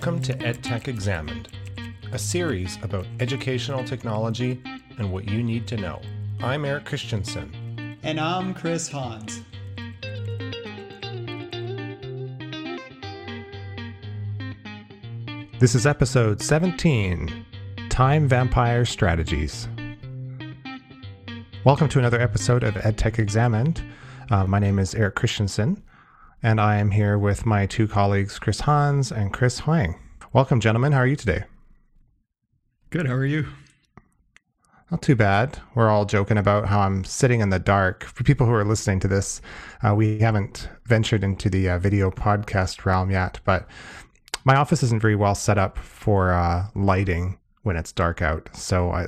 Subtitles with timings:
[0.00, 1.48] Welcome to EdTech Examined,
[2.10, 4.62] a series about educational technology
[4.96, 6.00] and what you need to know.
[6.42, 7.98] I'm Eric Christensen.
[8.02, 9.42] And I'm Chris Hans.
[15.58, 17.44] This is episode 17
[17.90, 19.68] Time Vampire Strategies.
[21.64, 23.82] Welcome to another episode of EdTech Examined.
[24.30, 25.82] Uh, my name is Eric Christensen
[26.42, 29.98] and I am here with my two colleagues, Chris Hans and Chris Huang.
[30.32, 30.92] Welcome, gentlemen.
[30.92, 31.44] How are you today?
[32.88, 33.06] Good.
[33.06, 33.46] How are you?
[34.90, 35.60] Not too bad.
[35.74, 38.04] We're all joking about how I'm sitting in the dark.
[38.04, 39.40] For people who are listening to this,
[39.86, 43.68] uh, we haven't ventured into the uh, video podcast realm yet, but
[44.44, 48.48] my office isn't very well set up for uh, lighting when it's dark out.
[48.56, 49.06] So, I,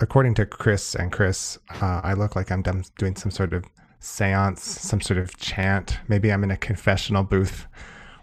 [0.00, 2.62] according to Chris and Chris, uh, I look like I'm
[2.98, 3.64] doing some sort of
[4.02, 5.98] seance, some sort of chant.
[6.08, 7.66] Maybe I'm in a confessional booth.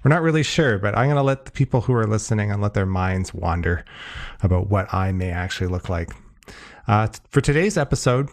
[0.04, 2.62] We're not really sure, but I'm going to let the people who are listening and
[2.62, 3.86] let their minds wander
[4.44, 6.12] about what I may actually look like.
[6.88, 8.30] Uh, for today's episode,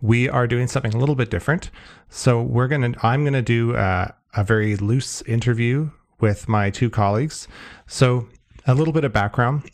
[0.00, 1.70] we are doing something a little bit different.
[2.08, 7.48] So we're gonna, I'm gonna do a, a very loose interview with my two colleagues.
[7.86, 8.28] So
[8.66, 9.70] a little bit of background.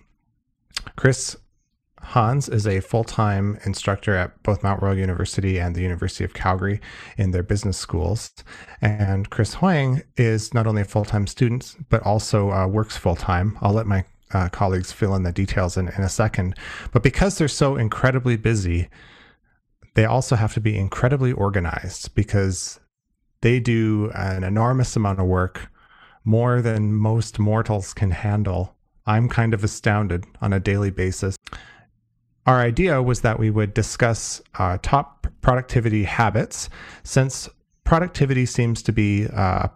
[0.97, 1.37] Chris
[2.03, 6.35] Hans is a full time instructor at both Mount Royal University and the University of
[6.35, 6.81] Calgary
[7.17, 8.33] in their business schools.
[8.81, 13.17] And Chris Huang is not only a full time student, but also uh, works full
[13.17, 13.59] time.
[13.61, 16.57] I'll let my uh, colleagues fill in the details in, in a second.
[16.93, 18.89] But because they're so incredibly busy,
[19.95, 22.81] they also have to be incredibly organized because
[23.43, 25.71] they do an enormous amount of work,
[26.25, 28.77] more than most mortals can handle.
[29.07, 31.37] I'm kind of astounded on a daily basis
[32.51, 36.69] our idea was that we would discuss uh, top productivity habits
[37.05, 37.49] since
[37.85, 39.69] productivity seems to be uh,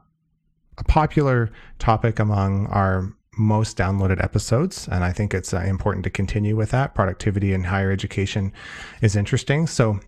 [0.79, 4.89] a popular topic among our most downloaded episodes.
[4.89, 6.96] And I think it's uh, important to continue with that.
[6.96, 8.52] Productivity in higher education
[9.02, 9.68] is interesting.
[9.68, 10.01] So,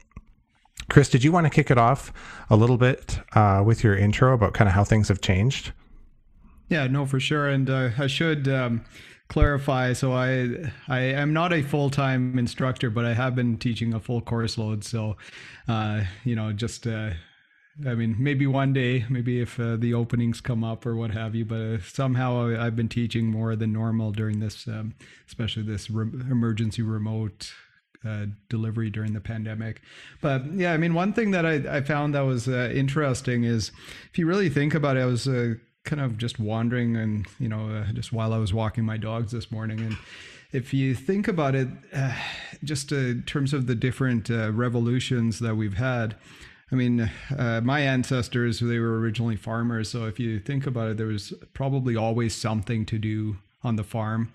[0.91, 2.13] Chris, did you want to kick it off
[2.51, 5.71] a little bit uh, with your intro about kind of how things have changed?
[6.69, 7.49] Yeah, no, for sure.
[7.49, 8.49] And uh, I should.
[8.49, 8.85] Um,
[9.29, 10.49] clarify so i
[10.89, 14.85] i am not a full-time instructor but i have been teaching a full course load
[14.85, 15.17] so
[15.69, 17.11] uh you know just uh
[17.85, 21.35] I mean, maybe one day, maybe if uh, the openings come up or what have
[21.35, 24.95] you, but uh, somehow I've been teaching more than normal during this, um,
[25.27, 27.53] especially this re- emergency remote
[28.07, 29.83] uh, delivery during the pandemic.
[30.23, 33.73] But yeah, I mean, one thing that I, I found that was uh, interesting is
[34.11, 35.29] if you really think about it, I was
[35.87, 39.33] kind of just wandering and you know uh, just while I was walking my dogs
[39.33, 39.97] this morning and
[40.53, 42.15] if you think about it uh,
[42.63, 46.17] just uh, in terms of the different uh, revolutions that we've had
[46.73, 47.09] I mean,
[47.39, 49.89] uh, my ancestors, they were originally farmers.
[49.89, 53.85] So if you think about it, there was probably always something to do on the
[53.85, 54.33] farm.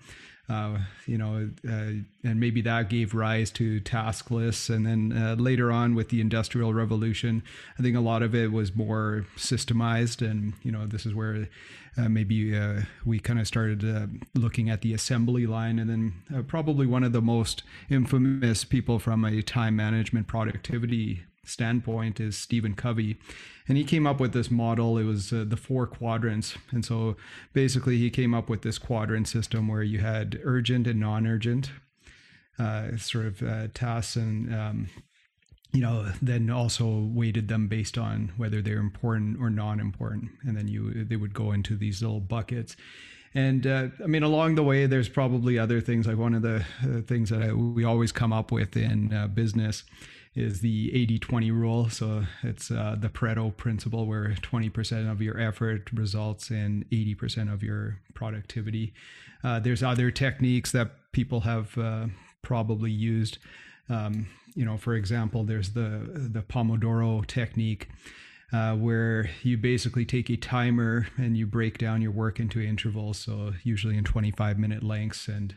[0.48, 1.92] Uh, you know, uh,
[2.24, 4.68] and maybe that gave rise to task lists.
[4.68, 7.42] And then uh, later on with the Industrial Revolution,
[7.78, 10.20] I think a lot of it was more systemized.
[10.28, 11.48] And, you know, this is where
[11.96, 15.78] uh, maybe uh, we kind of started uh, looking at the assembly line.
[15.78, 22.20] And then probably one of the most infamous people from a time management productivity standpoint
[22.20, 23.16] is Stephen Covey.
[23.68, 24.98] And he came up with this model.
[24.98, 26.56] It was uh, the four quadrants.
[26.70, 27.16] And so
[27.52, 31.70] basically, he came up with this quadrant system where you had urgent and non urgent
[32.58, 34.88] uh, sort of uh, tasks and um,
[35.72, 40.68] you know then also weighted them based on whether they're important or non-important and then
[40.68, 42.76] you they would go into these little buckets
[43.34, 46.06] and uh, I mean, along the way, there's probably other things.
[46.06, 49.26] Like one of the uh, things that I, we always come up with in uh,
[49.28, 49.84] business
[50.34, 51.90] is the 80-20 rule.
[51.90, 57.62] So it's uh, the Pareto principle where 20% of your effort results in 80% of
[57.62, 58.94] your productivity.
[59.44, 62.06] Uh, there's other techniques that people have uh,
[62.42, 63.38] probably used.
[63.88, 67.88] Um, you know, for example, there's the the Pomodoro technique.
[68.52, 73.16] Uh, where you basically take a timer and you break down your work into intervals,
[73.16, 75.54] so usually in 25 minute lengths, and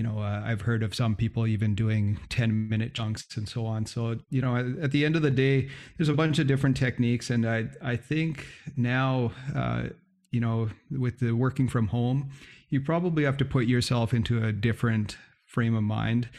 [0.00, 3.66] you know, uh, I've heard of some people even doing 10 minute chunks and so
[3.66, 3.84] on.
[3.84, 5.68] So, you know, at, the end of the day,
[5.98, 7.28] there's a bunch of different techniques.
[7.28, 8.46] And I, I think
[8.78, 9.88] now, uh,
[10.30, 12.30] you know, with the working from home,
[12.70, 16.30] you probably have to put yourself into a different frame of mind.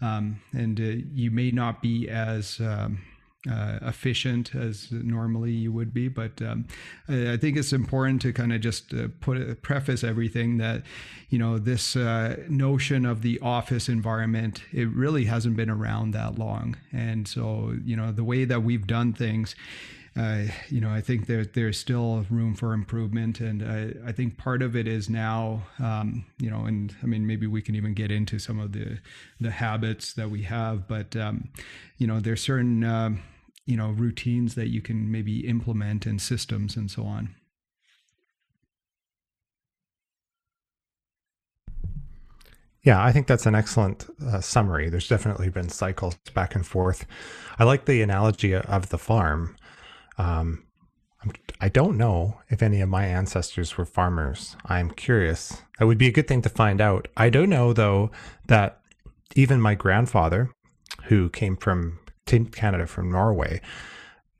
[0.00, 3.00] Um, and uh, you may not be as, um,
[3.48, 6.08] uh, efficient as normally you would be.
[6.08, 6.66] But um,
[7.08, 10.82] I, think it's important to kind of just uh, put preface everything that
[11.28, 16.38] you know this uh, notion of the office environment it really hasn't been around that
[16.38, 19.54] long, and so you know the way that we've done things.
[20.16, 24.36] Uh, you know, I think there there's still room for improvement, and I, I think
[24.36, 27.94] part of it is now, um, you know, and I mean maybe we can even
[27.94, 28.98] get into some of the
[29.40, 31.50] the habits that we have, but um,
[31.98, 33.10] you know, there's certain uh,
[33.66, 37.34] you know routines that you can maybe implement and systems and so on.
[42.82, 44.88] Yeah, I think that's an excellent uh, summary.
[44.88, 47.06] There's definitely been cycles back and forth.
[47.58, 49.56] I like the analogy of the farm.
[50.18, 50.64] Um,
[51.60, 54.56] I don't know if any of my ancestors were farmers.
[54.66, 55.62] I'm curious.
[55.78, 57.08] That would be a good thing to find out.
[57.16, 58.10] I do know, though,
[58.46, 58.80] that
[59.34, 60.50] even my grandfather,
[61.04, 63.60] who came from Canada from Norway,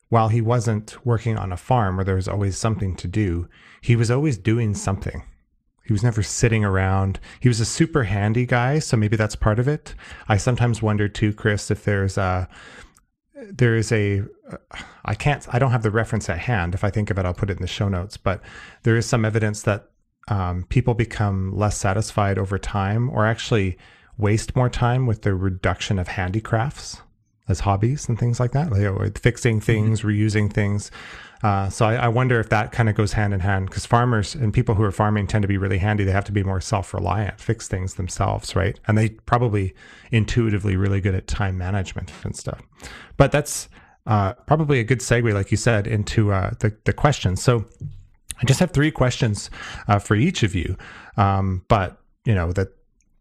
[0.09, 3.49] while he wasn't working on a farm where there was always something to do,
[3.81, 5.23] he was always doing something.
[5.85, 7.19] He was never sitting around.
[7.41, 9.95] He was a super handy guy, so maybe that's part of it.
[10.29, 12.49] I sometimes wonder too, Chris, if there's a
[13.35, 14.25] there is a
[15.05, 16.75] I can't I don't have the reference at hand.
[16.75, 18.17] If I think of it, I'll put it in the show notes.
[18.17, 18.41] But
[18.83, 19.91] there is some evidence that
[20.29, 23.79] um, people become less satisfied over time, or actually
[24.19, 27.00] waste more time with the reduction of handicrafts
[27.49, 30.09] as hobbies and things like that, like fixing things, mm-hmm.
[30.09, 30.91] reusing things.
[31.43, 34.35] Uh, so I, I, wonder if that kind of goes hand in hand because farmers
[34.35, 36.03] and people who are farming tend to be really handy.
[36.03, 38.79] They have to be more self-reliant, fix things themselves, right?
[38.89, 39.73] And they probably
[40.11, 42.61] intuitively really good at time management and stuff.
[43.17, 43.69] But that's
[44.09, 47.43] uh, probably a good segue, like you said, into uh, the the questions.
[47.43, 47.65] So
[48.41, 49.51] I just have three questions
[49.87, 50.77] uh, for each of you,
[51.17, 52.69] um, but you know that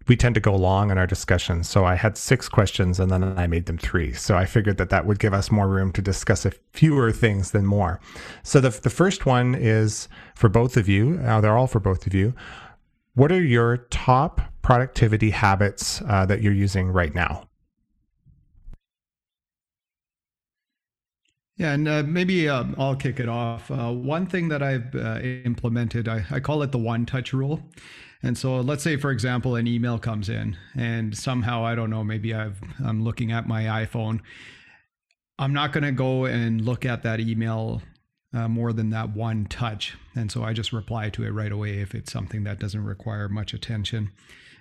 [0.08, 1.68] we tend to go long in our discussions.
[1.68, 4.14] So I had six questions and then I made them three.
[4.14, 7.52] So I figured that that would give us more room to discuss a fewer things
[7.52, 8.00] than more.
[8.44, 11.20] So the, the first one is for both of you.
[11.26, 12.34] Uh, they're all for both of you.
[13.16, 17.48] What are your top productivity habits uh, that you're using right now?
[21.58, 23.72] Yeah, and uh, maybe uh, I'll kick it off.
[23.72, 27.64] Uh, one thing that I've uh, implemented, I, I, call it the one touch rule.
[28.22, 32.04] And so let's say, for example, an email comes in and somehow, I don't know,
[32.04, 34.20] maybe I've, I'm looking at my iPhone.
[35.40, 37.82] I'm not going to go and look at that email
[38.36, 39.98] uh, more than that one touch.
[40.16, 43.30] And so I just reply to it right away if it's something that doesn't require
[43.30, 44.12] much attention.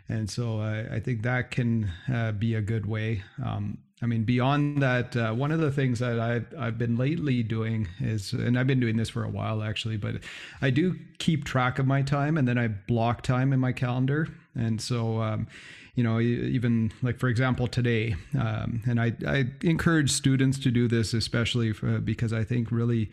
[0.09, 3.25] And so I think that can uh, be a good way.
[3.45, 7.43] Um, I mean, beyond that, uh, one of the things that I've, I've been lately
[7.43, 10.17] doing is, and I've been doing this for a while actually, but
[10.61, 14.29] I do keep track of my time and then I block time in my calendar.
[14.55, 15.47] And so, um,
[15.95, 20.89] you know, even like for example today, um, and I, I encourage students to do
[20.89, 23.11] this, especially for, because I think really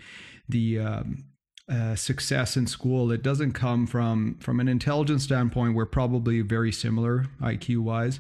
[0.49, 1.23] the um,
[1.69, 5.75] uh, success in school it doesn't come from from an intelligence standpoint.
[5.75, 8.19] We're probably very similar IQ wise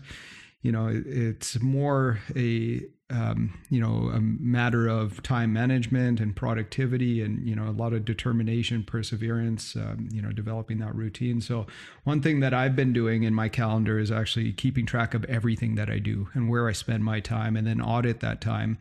[0.63, 7.21] you know it's more a um, you know a matter of time management and productivity
[7.21, 11.41] and you know a lot of determination perseverance um, you know developing that routine.
[11.41, 11.67] So
[12.05, 15.75] one thing that i've been doing in my calendar is actually keeping track of everything
[15.75, 18.79] that i do and where i spend my time and then audit that time.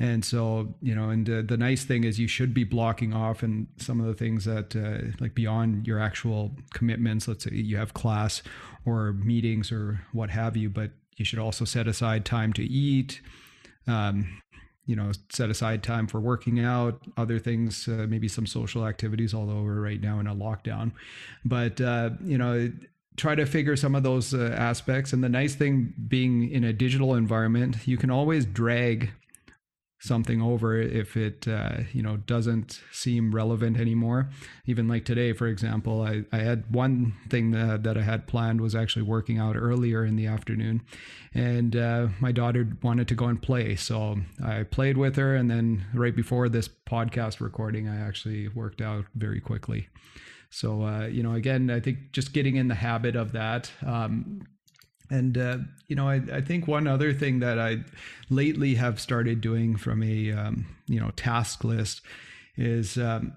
[0.00, 3.42] And so you know and uh, the nice thing is you should be blocking off
[3.42, 7.76] and some of the things that uh, like beyond your actual commitments let's say you
[7.76, 8.42] have class
[8.86, 13.20] or meetings or what have you but you should also set aside time to eat.
[13.86, 14.42] Um,
[14.86, 19.34] you know, set aside time for working out, other things, uh, maybe some social activities,
[19.34, 20.92] although we're right now in a lockdown.
[21.44, 22.72] But, uh, you know,
[23.18, 25.12] try to figure some of those uh, aspects.
[25.12, 29.10] And the nice thing being in a digital environment, you can always drag
[30.00, 34.30] something over if it uh, you know doesn't seem relevant anymore.
[34.66, 38.60] Even like today for example i, I had one thing that, that i had planned
[38.60, 40.82] was actually working out earlier in the afternoon.
[41.34, 43.76] And uh, my daughter wanted to go and play.
[43.76, 45.34] So i played with her.
[45.34, 49.88] And then right before this podcast recording i actually worked out very quickly.
[50.50, 54.42] So uh, you know again i think just getting in the habit of that um,
[55.10, 57.78] and uh, you know, I, I, think one other thing that I
[58.30, 62.02] lately have started doing from a um, you know task list
[62.56, 63.32] is, um,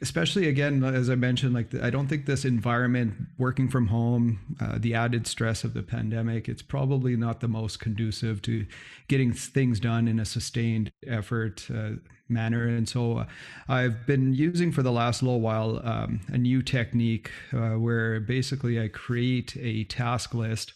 [0.00, 4.78] especially again as I mentioned, like I don't think this environment, working from home, uh,
[4.78, 8.66] the added stress of the pandemic, it's probably not the most conducive to
[9.08, 11.68] getting things done in a sustained effort.
[11.72, 11.92] Uh,
[12.32, 12.66] manner.
[12.66, 13.26] And so uh,
[13.68, 18.80] I've been using for the last little while um, a new technique uh, where basically
[18.80, 20.72] I create a task list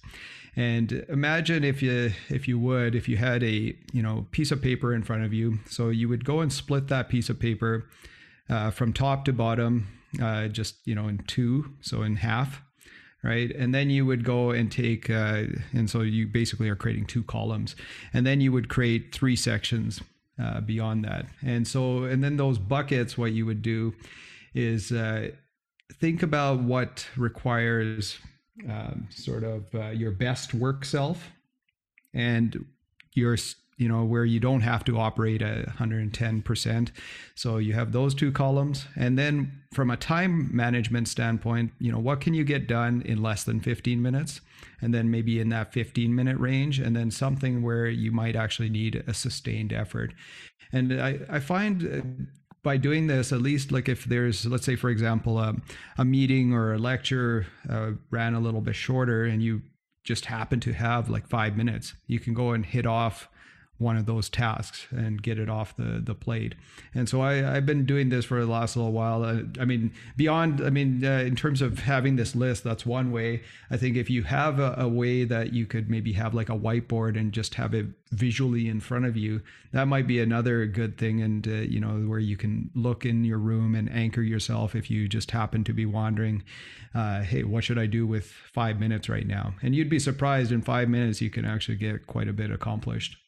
[0.56, 4.62] and imagine if you if you would if you had a you know piece of
[4.62, 5.58] paper in front of you.
[5.68, 7.86] So you would go and split that piece of paper
[8.48, 9.86] uh, from top to bottom,
[10.22, 12.62] uh, just you know in two, so in half,
[13.22, 13.50] right?
[13.50, 17.22] And then you would go and take uh, and so you basically are creating two
[17.22, 17.76] columns,
[18.12, 20.00] and then you would create three sections.
[20.38, 21.26] uh, beyond that.
[21.42, 23.94] And so, and then those buckets, what you would do
[24.54, 25.30] is uh,
[26.00, 28.18] think about what requires
[28.68, 31.30] um, sort of uh, your best work self
[32.14, 32.64] and
[33.14, 33.36] your
[33.76, 36.90] you know where you don't have to operate at 110%
[37.34, 38.86] so you have those two columns.
[38.96, 43.22] And then from a time management standpoint you know what can you get done in
[43.22, 44.40] less than 15 minutes?
[44.80, 48.70] And then maybe in that 15 minute range and then something where you might actually
[48.70, 50.14] need a sustained effort.
[50.72, 54.74] And i, I find uh, by doing this, at least like if there's, let's say,
[54.74, 55.54] for example, a,
[55.98, 59.62] a meeting or a lecture uh, ran a little bit shorter and you
[60.02, 63.28] just happen to have like five minutes, you can go and hit off
[63.78, 66.54] one of those tasks and get it off the the plate.
[66.94, 69.22] And so I, I've been doing this for the last little while.
[69.22, 73.12] Uh, I mean, beyond, I mean, uh, in terms of having this list, that's one
[73.12, 73.42] way.
[73.70, 76.56] I think if you have a, a, way that you could maybe have like a
[76.56, 79.42] whiteboard and just have it visually in front of you,
[79.72, 81.20] that might be another good thing.
[81.20, 84.90] And, uh, you know, where you can look in your room and anchor yourself if
[84.90, 86.42] you just happen to be wandering.
[86.94, 89.54] Uh, hey, what should I do with five minutes right now?
[89.62, 93.18] And you'd be surprised in five minutes, you can actually get quite a bit accomplished.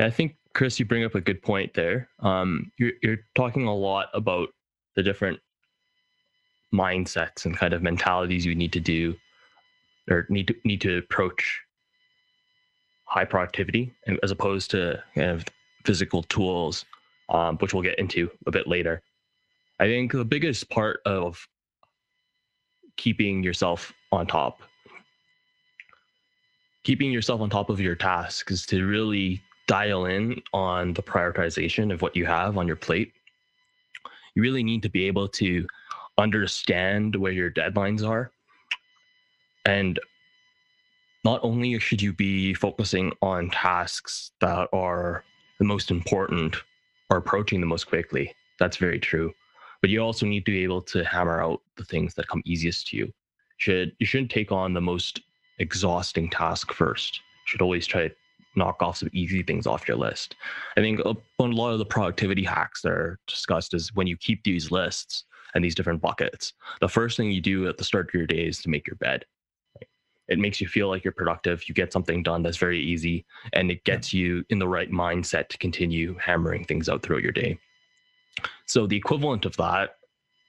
[0.00, 2.08] I think Chris, you bring up a good point there.
[2.20, 4.48] Um, you're, you're talking a lot about
[4.96, 5.38] the different
[6.74, 9.16] mindsets and kind of mentalities you need to do
[10.08, 11.60] or need to need to approach
[13.04, 13.92] high productivity
[14.22, 15.44] as opposed to kind of
[15.84, 16.84] physical tools,
[17.28, 19.02] um, which we'll get into a bit later.
[19.80, 21.48] I think the biggest part of
[22.96, 24.62] keeping yourself on top,
[26.84, 31.92] keeping yourself on top of your task is to really dial in on the prioritization
[31.92, 33.12] of what you have on your plate.
[34.34, 35.64] You really need to be able to
[36.18, 38.32] understand where your deadlines are.
[39.64, 40.00] And
[41.24, 45.22] not only should you be focusing on tasks that are
[45.60, 46.56] the most important
[47.08, 49.32] or approaching the most quickly, that's very true.
[49.82, 52.88] But you also need to be able to hammer out the things that come easiest
[52.88, 53.12] to you.
[53.58, 55.20] Should you shouldn't take on the most
[55.60, 57.18] exhausting task first.
[57.18, 58.14] You should always try to
[58.56, 60.36] knock off some easy things off your list.
[60.76, 64.16] I think a, a lot of the productivity hacks that are discussed is when you
[64.16, 68.08] keep these lists and these different buckets, the first thing you do at the start
[68.08, 69.24] of your day is to make your bed.
[70.28, 71.68] It makes you feel like you're productive.
[71.68, 75.48] You get something done that's very easy, and it gets you in the right mindset
[75.48, 77.58] to continue hammering things out throughout your day.
[78.66, 79.96] So, the equivalent of that,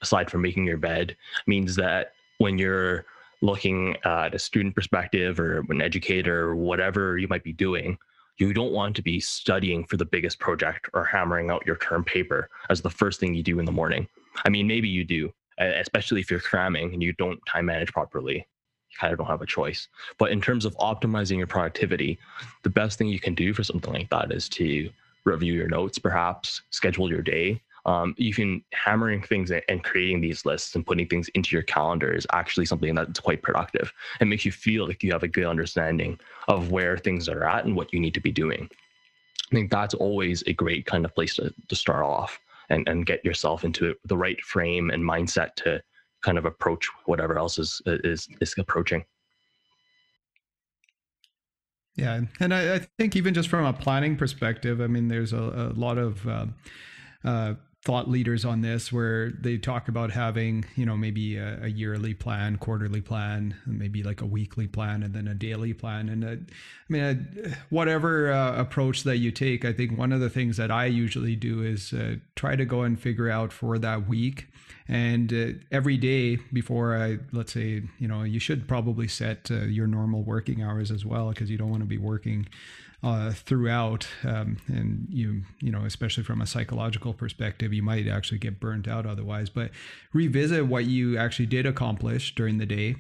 [0.03, 1.17] aside from making your bed,
[1.47, 3.05] means that when you're
[3.41, 7.97] looking at a student perspective or an educator or whatever you might be doing,
[8.37, 12.03] you don't want to be studying for the biggest project or hammering out your term
[12.03, 14.07] paper as the first thing you do in the morning.
[14.45, 18.35] I mean, maybe you do, especially if you're cramming and you don't time manage properly.
[18.35, 19.87] You kind of don't have a choice.
[20.17, 22.19] But in terms of optimizing your productivity,
[22.63, 24.89] the best thing you can do for something like that is to
[25.23, 30.75] review your notes, perhaps schedule your day, um, can hammering things and creating these lists
[30.75, 34.51] and putting things into your calendar is actually something that's quite productive and makes you
[34.51, 37.99] feel like you have a good understanding of where things are at and what you
[37.99, 38.69] need to be doing.
[39.51, 43.05] I think that's always a great kind of place to, to start off and, and
[43.05, 45.81] get yourself into the right frame and mindset to
[46.21, 49.03] kind of approach whatever else is is is approaching.
[51.95, 55.37] Yeah, and I, I think even just from a planning perspective, I mean, there's a,
[55.37, 56.45] a lot of uh,
[57.25, 61.67] uh, thought leaders on this where they talk about having you know maybe a, a,
[61.67, 66.07] yearly plan quarterly plan maybe like a weekly plan and then a daily plan.
[66.07, 66.37] And uh, i
[66.89, 70.69] mean uh, whatever uh, approach that you take i think one of the things that
[70.69, 74.47] i usually do is uh, try to go and figure out for that week.
[74.87, 79.61] And uh, every day before i let's say you know you should probably set uh,
[79.61, 82.47] your normal working hours as well because you don't want to be working
[83.03, 88.37] uh, throughout, um, and you you know especially from a psychological perspective, you might actually
[88.37, 89.49] get burnt out otherwise.
[89.49, 89.71] But
[90.13, 92.95] revisit what you actually did accomplish during the day,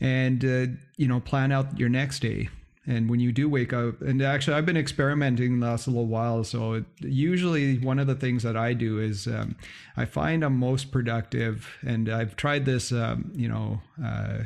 [0.00, 0.66] and uh,
[0.96, 2.48] you know plan out your next day.
[2.86, 6.42] And when you do wake up, and actually, I've been experimenting the last little while.
[6.42, 9.56] So usually, one of the things that I do is um,
[9.94, 14.38] I find I'm most productive, and I've tried this, um, you know, uh,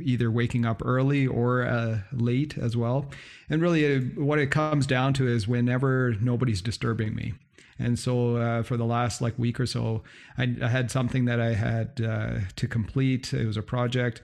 [0.00, 3.10] either waking up early or uh, late as well.
[3.48, 7.34] And really, uh, what it comes down to is whenever nobody's disturbing me.
[7.78, 10.04] And so, uh, for the last like week or so,
[10.38, 13.32] I, I had something that I had uh, to complete.
[13.32, 14.22] It was a project.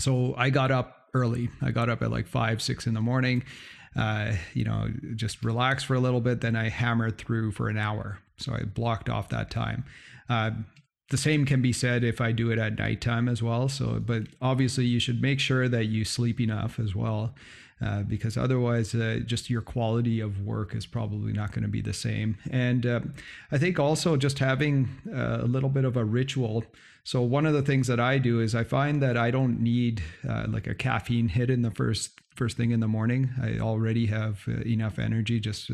[0.00, 1.50] So I got up early.
[1.62, 3.44] I got up at like five, six in the morning.
[3.96, 6.40] Uh, you know, just relax for a little bit.
[6.40, 8.18] Then I hammered through for an hour.
[8.36, 9.84] So I blocked off that time.
[10.28, 10.50] Uh,
[11.10, 13.68] the same can be said if I do it at nighttime as well.
[13.68, 17.34] So, but obviously, you should make sure that you sleep enough as well.
[17.80, 21.80] uh, because otherwise, uh, just your quality of work is probably not going to be
[21.80, 22.36] the same.
[22.50, 23.00] And uh,
[23.52, 26.64] I think also just having uh, a little bit of a ritual.
[27.04, 30.02] So one of the things that I do is I find that I don't need
[30.28, 33.30] uh, like a caffeine hit in the first first thing in the morning.
[33.42, 35.70] I already have uh, enough energy just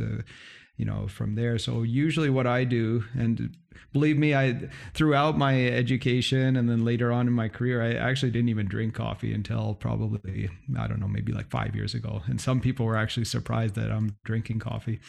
[0.76, 1.58] you know from there.
[1.58, 3.54] So usually what i do and
[3.92, 8.30] believe me i throughout my education and then later on in my career i actually
[8.30, 12.22] didn't even drink coffee until probably i don't know maybe like five years ago.
[12.26, 15.00] And some people were actually surprised that i'm drinking coffee.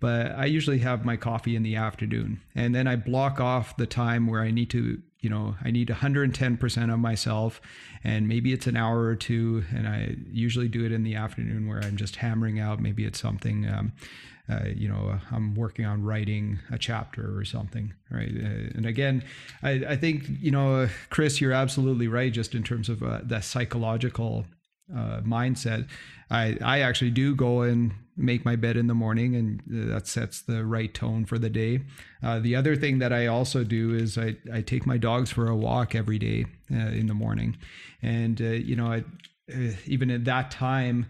[0.00, 2.40] But i usually have my coffee in the afternoon.
[2.54, 5.88] And then i block off the time where i need to you know i need
[5.88, 7.60] 110% of myself.
[8.02, 9.64] And maybe it's an hour or two.
[9.74, 12.80] And i usually do it in the afternoon where i'm just hammering out.
[12.80, 13.92] Maybe it's something um,
[14.50, 18.32] uh, you know, I'm working on writing a chapter or something, right?
[18.34, 19.22] Uh, and again,
[19.62, 23.44] I, I, think, you know, Chris, you're absolutely right, just in terms of uh, that
[23.44, 24.46] psychological
[24.92, 25.86] uh, mindset.
[26.30, 30.42] I, I actually do go and make my bed in the morning, and that sets
[30.42, 31.82] the right tone for the day.
[32.22, 35.48] Uh, the other thing that I also do is I, I take my dogs for
[35.48, 37.56] a walk every day uh, in the morning.
[38.02, 39.04] And, you know, I,
[39.86, 41.06] even at that time,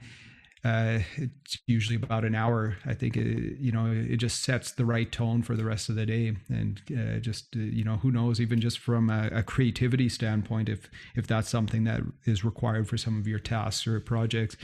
[0.62, 2.76] uh, it's usually about an hour.
[2.84, 5.94] I think it, you know it just sets the right tone for the rest of
[5.94, 9.42] the day, and uh, just uh, you know who knows, even just from a, a,
[9.42, 13.98] creativity standpoint, if if that's something that is required for some of your tasks or
[14.00, 14.56] projects,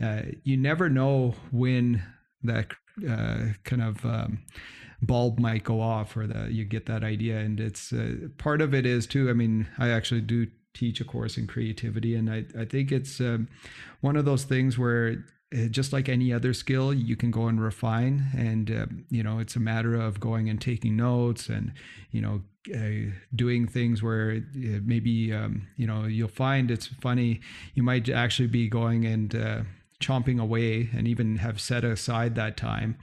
[0.00, 2.02] uh, you never know when
[2.42, 2.72] that
[3.08, 4.40] uh, kind of um,
[5.02, 8.72] bulb might go off or that you get that idea, and it's uh, part of
[8.72, 9.28] it is too.
[9.28, 13.20] I mean, I actually do teach a course in creativity and i, I think it's
[13.20, 13.46] um,
[14.00, 15.14] one of those things where uh,
[15.70, 18.26] just like any other skill, you can go and refine.
[18.36, 21.72] And, uh, you know, it's a matter of going and taking notes and,
[22.10, 22.42] you know,
[22.74, 27.40] uh, doing things where uh, maybe, um, you know, you'll find it's funny.
[27.74, 29.62] You might actually be going and uh,
[30.00, 32.96] chomping away and even have set aside that time.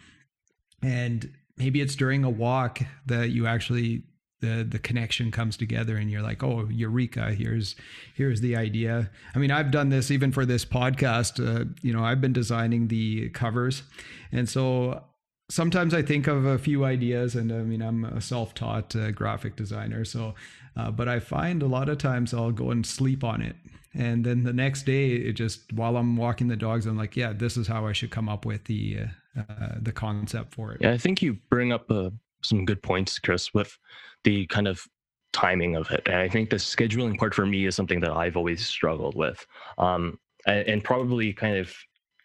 [0.82, 4.04] And maybe it's during a walk that you actually
[4.42, 7.76] the the connection comes together and you're like oh eureka here's
[8.16, 9.10] here's the idea.
[9.36, 11.40] I mean i've done this even for this podcast.
[11.40, 13.84] Uh, you know i've been designing the covers.
[14.32, 15.04] And so
[15.50, 19.56] sometimes i think of a few ideas and i mean i'm a self-taught uh, graphic
[19.56, 20.06] designer.
[20.06, 20.36] So
[20.78, 23.56] uh, but i find a lot of times i'll go and sleep on it.
[23.96, 27.34] And then the next day it just while i'm walking the dogs i'm like yeah
[27.34, 29.00] this is how i should come up with the
[29.38, 30.78] uh, the concept for it.
[30.82, 33.78] Yeah i think you bring up a some good points, Chris, with
[34.24, 34.86] the kind of
[35.34, 36.08] timing of it.
[36.08, 39.46] And I think the scheduling part for me is something that I've always struggled with,
[39.78, 41.74] um, and, and, probably kind of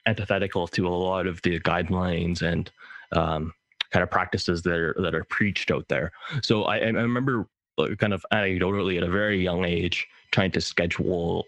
[0.07, 2.71] antithetical to a lot of the guidelines and
[3.13, 3.53] um,
[3.91, 6.13] kind of practices that are that are preached out there.
[6.43, 7.47] So I, I remember
[7.79, 11.47] uh, kind of anecdotally at a very young age trying to schedule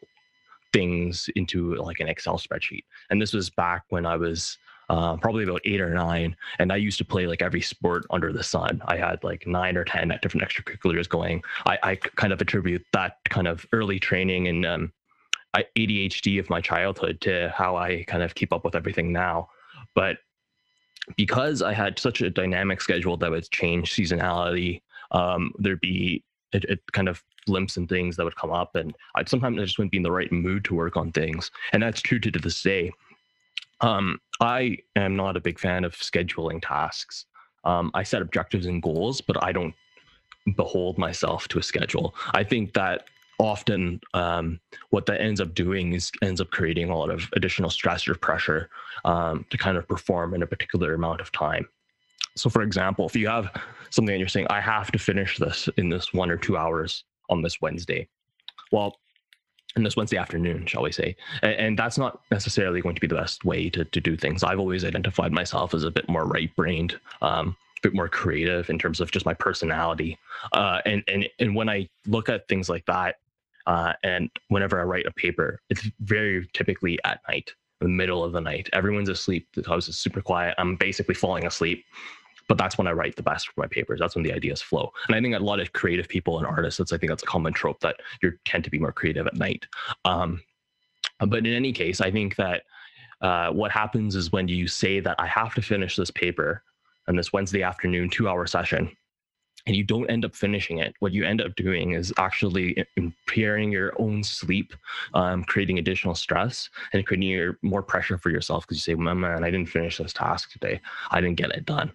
[0.73, 5.44] things into like an Excel spreadsheet, and this was back when I was uh, probably
[5.44, 6.37] about eight or nine.
[6.59, 8.83] And I used to play like every sport under the sun.
[8.87, 11.42] I had like nine or 10 different extracurriculars going.
[11.66, 14.92] I, I kind of attribute that kind of early training and um,
[15.77, 19.49] ADHD of my childhood to how I kind of keep up with everything now.
[19.94, 20.18] But
[21.16, 26.64] because I had such a dynamic schedule that would change seasonality, um, there'd be it,
[26.64, 29.79] it, kind of limps and things that would come up, and I'd sometimes I just
[29.79, 32.38] wouldn't be in the right mood to work on things, and that's true to, to
[32.38, 32.92] this day.
[33.81, 37.27] Um, I am not a big fan of scheduling tasks.
[37.64, 39.75] Um, I set objectives and goals, but I don't
[40.57, 42.14] behold myself to a schedule.
[42.33, 43.07] I think that
[43.38, 47.70] often um, what that ends up doing is ends up creating a lot of additional
[47.70, 48.70] stress or pressure
[49.05, 51.68] um, to kind of perform in a particular amount of time.
[52.37, 53.51] So, for example, if you have
[53.90, 57.05] something and you're saying, I have to finish this in this one or two hours
[57.31, 58.09] on this Wednesday.
[58.72, 58.99] Well,
[59.77, 61.15] and this Wednesday afternoon, shall we say.
[61.43, 64.43] And, and, that's not necessarily going to be the best way to, to do things.
[64.43, 68.71] I've always identified myself as a bit more right brained, um, a bit more creative
[68.71, 70.19] in terms of just my personality.
[70.53, 73.17] Uh, and, and, and when I look at things like that,
[73.67, 78.33] uh, and whenever I write a paper, it's very typically at night, the middle of
[78.33, 78.71] the night.
[78.73, 79.47] Everyone's asleep.
[79.55, 80.55] The house is super quiet.
[80.57, 81.85] I'm basically falling asleep
[82.49, 84.01] but that's when I write the best for my papers.
[84.01, 84.93] That's when the ideas flow.
[85.09, 87.27] And I think a lot of creative people and artists, that's I think that's a
[87.27, 89.67] common trope that you tend to be more creative at night.
[90.05, 90.43] Um,
[91.21, 92.63] but in any case, I think that
[93.21, 96.63] uh, what happens is when you say that I have to finish this paper
[97.07, 98.95] and this Wednesday afternoon two hour session,
[99.66, 103.72] and you don't end up finishing it, what you end up doing is actually impairing
[103.72, 104.74] your own sleep,
[105.14, 109.50] um, creating additional stress and creating more pressure for yourself because you say, man, I
[109.50, 110.81] didn't finish this task today.
[111.11, 111.92] I didn't get it done.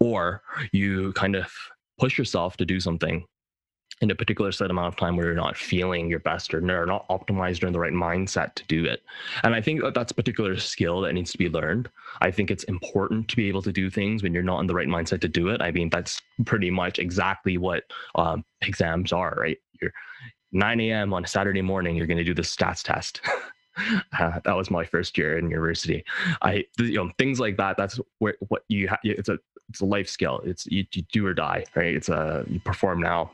[0.00, 1.52] Or you kind of
[1.98, 3.26] push yourself to do something
[4.00, 6.86] in a particular set amount of time where you're not feeling your best or are
[6.86, 9.02] not optimized or in the right mindset to do it.
[9.42, 11.88] And I think that that's a particular skill that needs to be learned.
[12.20, 14.74] I think it's important to be able to do things when you're not in the
[14.74, 15.60] right mindset to do it.
[15.60, 17.84] I mean, that's pretty much exactly what
[18.14, 19.58] um, exams are, right?
[19.80, 19.92] You're
[20.52, 21.12] 9 a.m.
[21.12, 23.20] on a Saturday morning, you're going to do the stats test.
[24.18, 26.04] uh, that was my first year in university.
[26.42, 27.76] I, you know, things like that.
[27.76, 29.00] That's where what you have.
[29.02, 30.40] It's a it's a life skill.
[30.44, 31.94] It's you, you do or die, right?
[31.94, 33.30] It's a you perform now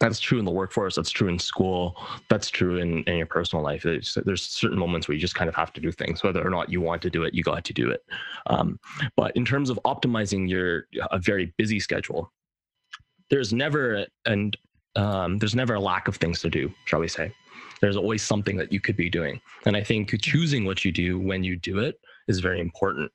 [0.00, 1.96] that's true in the workforce that's true in school
[2.28, 3.82] that's true in, in your personal life.
[3.82, 6.50] There's, there's certain moments where you just kind of have to do things whether or
[6.50, 8.04] not you want to do it you got to do it.
[8.46, 8.78] Um,
[9.16, 12.32] but in terms of optimizing your a very busy schedule
[13.30, 14.56] there's never and
[14.96, 17.32] um, there's never a lack of things to do shall we say.
[17.80, 19.40] There's always something that you could be doing.
[19.66, 23.10] And i think choosing what you do when you do it is very important.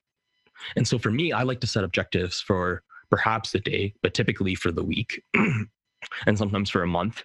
[0.76, 4.56] And so for me i like to set objectives for perhaps the day but typically
[4.56, 5.24] for the week
[6.26, 7.24] and sometimes for a month.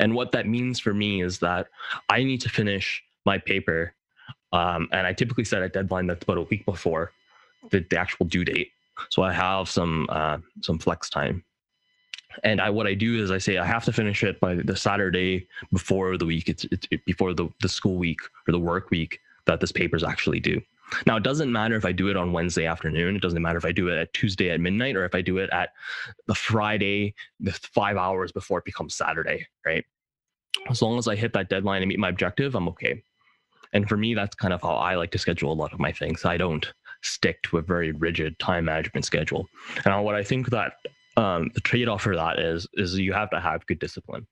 [0.00, 1.68] And what that means for me is that
[2.08, 3.94] I need to finish my paper.
[4.52, 7.12] Um, and I typically set a deadline that's about a week before
[7.70, 8.70] the, the actual due date.
[9.08, 11.42] So I have some uh, some flex time.
[12.44, 14.76] And I what I do is I say I have to finish it by the
[14.76, 16.48] Saturday before the week.
[16.48, 20.04] It's, it's before the, the school week or the work week that this paper is
[20.04, 20.62] actually due.
[21.06, 23.16] Now, it doesn't matter if I do it on Wednesday afternoon.
[23.16, 25.38] It doesn't matter if I do it at Tuesday at midnight or if I do
[25.38, 25.70] it at
[26.26, 29.84] the Friday, the five hours before it becomes Saturday, right?
[30.68, 33.02] As long as I hit that deadline and meet my objective, I'm okay.
[33.72, 35.92] And for me, that's kind of how I like to schedule a lot of my
[35.92, 36.24] things.
[36.24, 36.70] I don't
[37.02, 39.48] stick to a very rigid time management schedule.
[39.84, 40.74] And what I think that
[41.16, 44.26] um, the trade-off for that is is you have to have good discipline.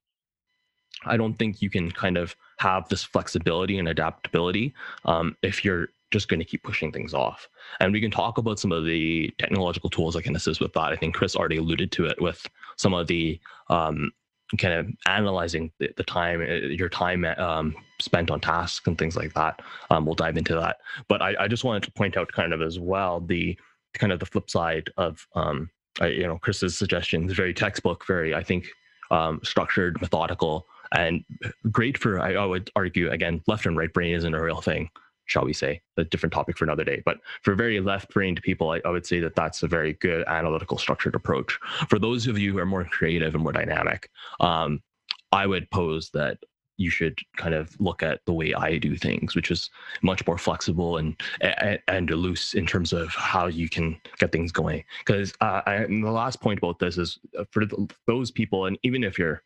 [1.04, 4.74] I don't think you can kind of have this flexibility and adaptability
[5.06, 7.48] um, if you're just going to keep pushing things off.
[7.78, 10.92] And we can talk about some of the technological tools that can assist with that.
[10.92, 12.46] I think Chris already alluded to it with
[12.76, 14.10] some of the um,
[14.58, 19.16] kind of analyzing the, the time, uh, your time um, spent on tasks and things
[19.16, 19.60] like that.
[19.90, 20.78] Um, we'll dive into that.
[21.08, 23.56] But I, I, just wanted to point out kind of as well the
[23.94, 25.70] kind of the flip side of um,
[26.00, 28.66] I, you know Chris's suggestions, very textbook, very I think
[29.12, 31.24] um, structured, methodical, and
[31.70, 34.90] great for I, I would argue again left and right brain isn't a real thing
[35.30, 37.02] shall we say, a different topic for another day.
[37.04, 40.24] But for very left brained people, I, I, would say that that's a very good
[40.26, 41.56] analytical structured approach.
[41.88, 44.82] For those of you who are more creative and more dynamic, um,
[45.30, 46.38] I would pose that
[46.78, 49.70] you should kind of look at the way I do things, which is
[50.02, 54.50] much more flexible and and, and loose in terms of how you can get things
[54.50, 54.82] going.
[55.06, 57.64] Because uh, the last point about this is uh, for
[58.08, 59.42] those people, and even if you're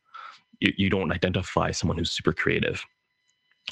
[0.60, 2.82] you, you don't identify someone who's super creative,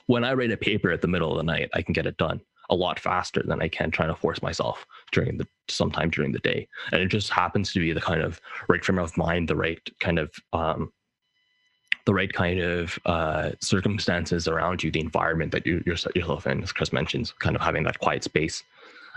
[0.07, 2.17] when I write a paper at the middle of the night, I can get it
[2.17, 6.33] done a lot faster than I can trying to force myself during the sometime during
[6.33, 6.69] the day.
[6.91, 9.81] And it just happens to be the kind of right frame of mind, the right
[10.01, 10.93] kind of um,
[12.05, 16.47] the right kind of uh, circumstances around you, the environment that you, you're set yourself
[16.47, 18.63] in, as Chris mentions, kind of having that quiet space.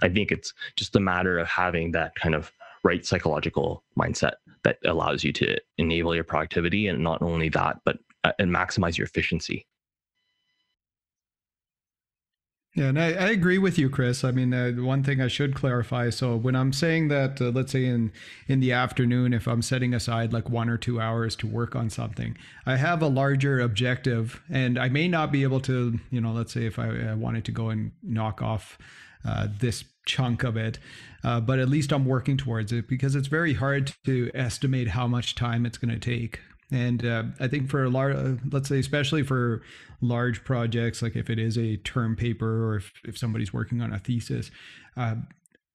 [0.03, 2.51] I think it's just a matter of having that kind of
[2.83, 4.33] right psychological mindset
[4.63, 8.97] that allows you to enable your productivity and not only that, but uh, and maximize
[8.97, 9.65] your efficiency
[12.75, 14.25] yeah, and I, I, agree with you, Chris.
[14.25, 16.09] I mean, uh, one thing I should clarify.
[16.09, 18.11] So when I'm saying that, uh, let's say in
[18.49, 21.89] in the afternoon, if I'm setting aside like one or two hours to work on
[21.89, 26.33] something, I have a larger objective, and I may not be able to, you know,
[26.33, 28.77] let's say if I, I wanted to go and knock off
[29.25, 30.77] uh, this chunk of it,
[31.23, 35.07] uh, but at least I'm working towards it because it's very hard to estimate how
[35.07, 36.41] much time it's going to take.
[36.71, 39.61] And uh, I think for a large, uh, let's say, especially for
[40.01, 43.93] large projects, like if it is a term paper or if, if somebody's working on
[43.93, 44.49] a thesis,
[44.97, 45.15] uh,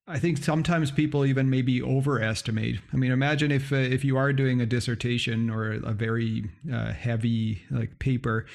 [0.08, 2.80] I think sometimes people even maybe overestimate.
[2.92, 6.92] I mean, imagine if uh, if you are doing a dissertation or a very uh,
[6.92, 8.46] heavy like paper,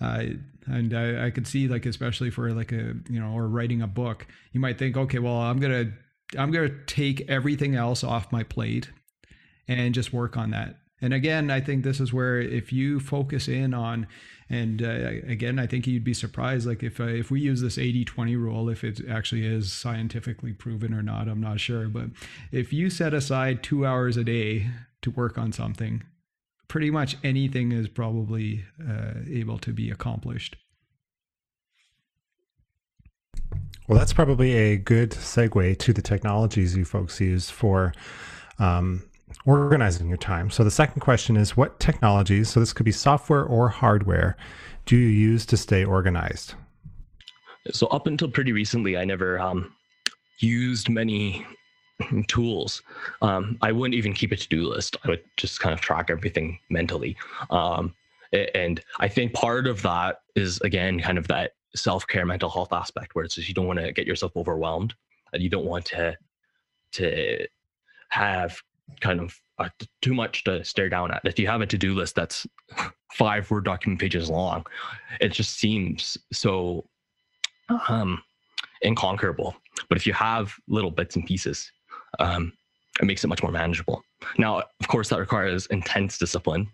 [0.00, 0.24] uh,
[0.66, 3.86] and I, I could see like especially for like a you know or writing a
[3.86, 5.92] book, you might think, okay, well, I'm gonna
[6.36, 8.90] I'm gonna take everything else off my plate
[9.68, 13.46] and just work on that and again, I think this is where if you focus
[13.46, 14.06] in on,
[14.48, 17.76] and uh, again, I think you'd be surprised, like if uh, if we use this
[17.76, 21.88] 80-20 rule, if it actually is scientifically proven or not, I'm not sure.
[21.88, 22.06] But
[22.52, 24.68] if you set aside two hours a day
[25.02, 26.04] to work on something,
[26.68, 30.56] pretty much anything is probably uh, able to be accomplished.
[33.88, 37.92] Well, that's probably a good segue to the technologies you folks use for
[38.58, 39.02] um,
[39.46, 40.50] organizing your time.
[40.50, 44.36] So the second question is what technologies, so this could be software or hardware,
[44.86, 46.54] do you use to stay organized?
[47.70, 49.72] So up until pretty recently, I never um,
[50.40, 51.46] used many
[52.28, 52.82] tools,
[53.22, 54.96] um, I wouldn't even keep a to do list.
[55.04, 57.16] I would just kind of track everything mentally.
[57.50, 57.94] Um,
[58.54, 62.72] and I think part of that is, again, kind of that self care mental health
[62.72, 64.94] aspect where it's just you don't want to get yourself overwhelmed
[65.32, 66.16] and you don't want to
[66.92, 67.46] to
[68.10, 68.60] have
[69.00, 69.68] kind of uh,
[70.02, 71.22] too much to stare down at.
[71.24, 72.46] If you have a to do list that's
[73.12, 74.66] five word document pages long,
[75.20, 76.84] it just seems so
[77.88, 78.22] um,
[78.82, 79.54] inconquerable.
[79.88, 81.70] But if you have little bits and pieces,
[82.18, 82.52] um,
[83.00, 84.02] it makes it much more manageable.
[84.38, 86.68] Now, of course, that requires intense discipline.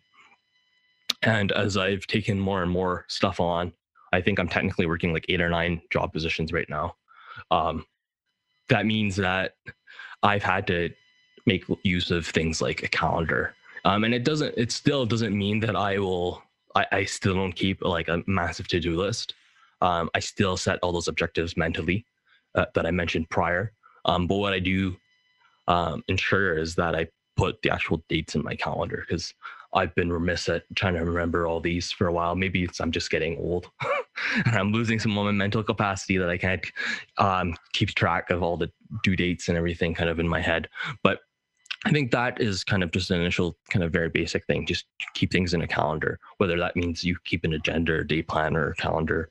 [1.23, 3.73] And as I've taken more and more stuff on,
[4.12, 6.96] I think I'm technically working like eight or nine job positions right now.
[7.51, 7.87] Um,
[8.68, 9.55] that means that
[10.23, 10.90] I've had to
[11.51, 13.55] make use of things like a calendar.
[13.85, 16.43] Um, and it doesn't, it still doesn't mean that I will,
[16.77, 19.35] I, I still don't keep like a massive to do list.
[19.81, 22.05] Um, I still set all those objectives mentally
[22.55, 23.73] uh, that I mentioned prior.
[24.05, 24.97] Um, but what I do
[25.67, 29.35] um, ensure is that I put the actual dates in my calendar because
[29.73, 32.35] I've been remiss at trying to remember all these for a while.
[32.35, 33.71] Maybe I'm just getting old
[34.45, 36.67] and I'm losing some of my mental capacity that I can't
[37.19, 38.71] um, keep track of all the
[39.03, 40.69] due dates and everything kind of in my head.
[41.03, 41.21] But
[41.87, 44.66] I think that is kind of just an initial kind of very basic thing.
[44.66, 48.23] Just keep things in a calendar, whether that means you keep an agenda or day
[48.23, 49.31] planner or calendar.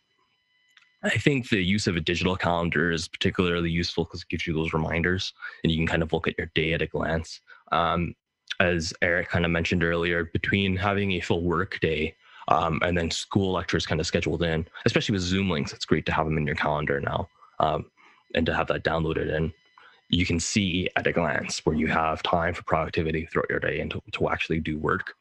[1.04, 4.54] I think the use of a digital calendar is particularly useful because it gives you
[4.54, 5.34] those reminders
[5.64, 7.40] and you can kind of look at your day at a glance.
[7.72, 8.16] Um,
[8.60, 12.16] as Eric kind of mentioned earlier, between having a full work day
[12.50, 16.06] um, and then school lectures kind of scheduled in, especially with Zoom links, it's great
[16.08, 17.86] to have them in your calendar now um,
[18.36, 19.54] and to have that downloaded in
[20.10, 23.80] you can see at a glance where you have time for productivity throughout your day
[23.80, 25.16] and to, to actually do work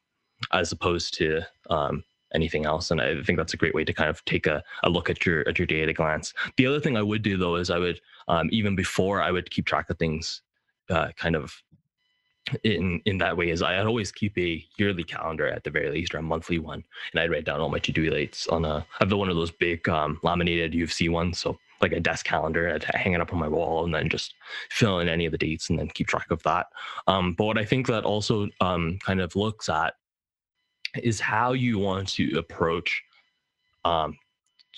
[0.53, 2.03] as opposed to um,
[2.35, 2.90] anything else.
[2.90, 5.24] And i think that's a great way to kind of take a, a look at
[5.24, 6.35] your at your day at a glance.
[6.57, 9.51] The other thing i would do though is i would um, even before i would
[9.51, 10.42] keep track of things
[10.90, 11.62] uh, kind of
[12.64, 16.14] in in that way is I'd always keep a yearly calendar at the very least
[16.14, 18.77] or a monthly one, and I'd write down all my to do dates on a.
[18.79, 21.93] I have the one of those big um, laminated U of C ones, so like
[21.93, 24.35] a desk calendar I'd hang it up on my wall and then just
[24.71, 26.67] fill in any of the dates and then keep track of that.
[27.07, 29.95] Um, but what I think that also um, kind of looks at
[31.03, 33.03] is how you want to approach
[33.85, 34.17] um,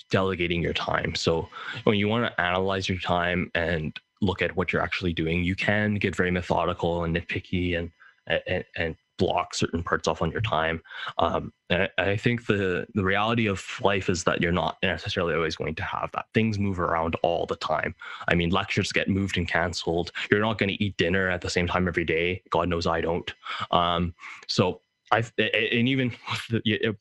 [0.09, 1.15] delegating your time.
[1.15, 1.47] So
[1.83, 5.55] when you want to analyze your time and look at what you're actually doing, you
[5.55, 7.91] can get very methodical and nitpicky and
[8.27, 10.81] and, and block certain parts off on your time.
[11.19, 15.55] Um, I, I, think the the reality of life is that you're not necessarily always
[15.55, 16.25] going to have that.
[16.33, 17.93] Things move around all the time.
[18.27, 20.11] I mean, lectures get moved and canceled.
[20.31, 22.41] You're not going to eat dinner at the same time every day.
[22.49, 23.31] God knows I don't.
[23.69, 24.15] Um,
[24.47, 24.81] so
[25.11, 26.11] I and even
[26.49, 26.95] it,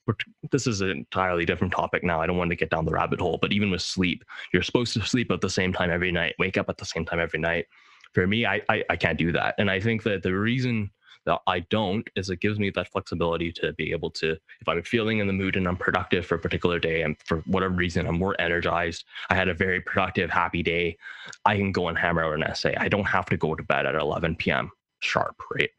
[0.50, 2.20] this is an entirely different topic now.
[2.20, 4.92] I don't want to get down the rabbit hole, but even with sleep, you're supposed
[4.92, 7.40] to sleep at the same time every night, wake up at the same time every
[7.40, 7.64] night.
[8.12, 10.90] For me, I, I, I can't do that, and I think that the reason
[11.26, 14.82] that I don't is it gives me that flexibility to be able to, if I'm
[14.82, 18.06] feeling in the mood and I'm productive for a particular day and for whatever reason
[18.06, 20.96] I'm more energized, I had a very productive, happy day,
[21.44, 22.74] I can go and hammer out an essay.
[22.76, 24.70] I don't have to go to bed at 11 p.m.
[25.00, 25.70] sharp, right?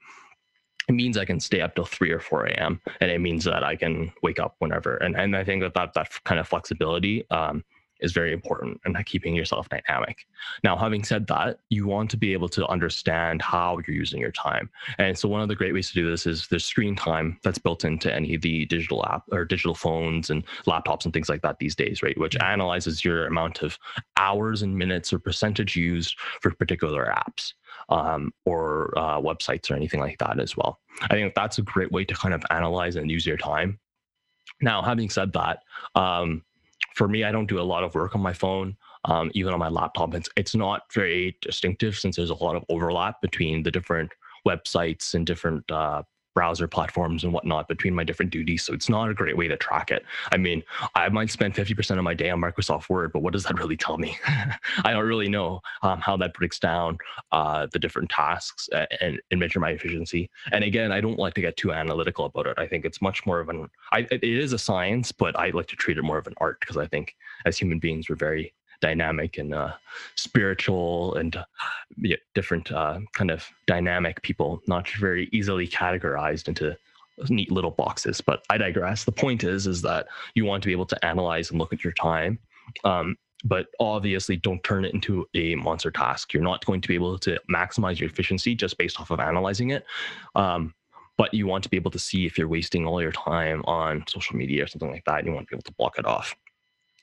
[0.88, 2.82] It means I can stay up till 3 or 4 a.m.
[3.00, 4.98] and it means that I can wake up whenever.
[4.98, 7.64] And, and I think that that, that kind of flexibility um,
[8.02, 10.26] is very important and keeping yourself dynamic.
[10.64, 14.32] Now, having said that, you want to be able to understand how you're using your
[14.32, 14.70] time.
[14.98, 17.58] And so one of the great ways to do this is there's screen time that's
[17.58, 21.42] built into any of the digital app or digital phones and laptops and things like
[21.42, 22.18] that these days, right?
[22.18, 23.78] Which analyzes your amount of
[24.18, 27.54] hours and minutes or percentage used for particular apps.
[27.90, 30.80] Um, or uh, websites or anything like that as well.
[31.04, 33.80] I think that's a great way to kind of analyze and use your time.
[34.62, 35.64] Now, having said that,
[35.96, 36.44] um,
[36.96, 38.78] for me, I don't do a lot of work on my phone.
[39.06, 42.64] Um, even on my laptop, it's it's not very distinctive since there's a lot of
[42.70, 44.12] overlap between the different
[44.48, 48.64] websites and different uh, browser platforms and whatnot between my different duties.
[48.64, 50.04] So it's not a great way to track it.
[50.32, 50.64] I mean,
[50.96, 53.78] I might spend 50% of my day on Microsoft Word, but what does that really
[53.78, 54.18] tell me?
[54.84, 56.98] I don't really know um, how that breaks down
[57.32, 58.70] uh, the different tasks
[59.02, 60.30] and, and, measure my efficiency.
[60.52, 62.60] And again, I don't like to get too analytical about it.
[62.60, 65.68] I think it's much more of an, I, it is a science, but I like
[65.68, 67.16] to treat it more of an art because I think
[67.46, 69.74] as human beings, we're very dynamic and uh,
[70.16, 71.46] spiritual and uh,
[72.34, 76.76] different uh, kind of dynamic people, not very easily categorized into
[77.30, 78.22] neat little boxes.
[78.22, 79.04] But I digress.
[79.04, 81.84] The point is, is that you want to be able to analyze and look at
[81.84, 82.40] your time.
[82.84, 86.34] Um, but obviously don't turn it into a monster task.
[86.34, 89.72] You're not going to be able to maximize your efficiency just based off of analyzing
[89.72, 89.86] it.
[90.36, 90.74] Um,
[91.18, 94.04] but you want to be able to see if you're wasting all your time on
[94.08, 95.26] social media or something like that.
[95.26, 96.36] You want to be able to block it off.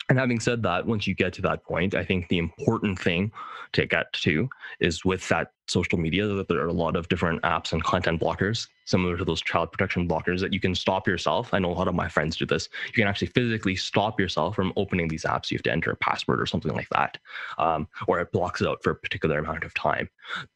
[0.09, 3.31] And having said that, once you get to that point, I think the important thing
[3.73, 4.49] to get to
[4.81, 8.19] is with that social media that there are a lot of different apps and content
[8.19, 11.53] blockers, similar to those child protection blockers that you can stop yourself.
[11.53, 12.71] I know a lot of my friends do this.
[12.87, 15.51] You can actually physically stop yourself from opening these apps.
[15.51, 17.19] You have to enter a password or something like that,
[17.59, 20.09] um, or it blocks it out for a particular amount of time.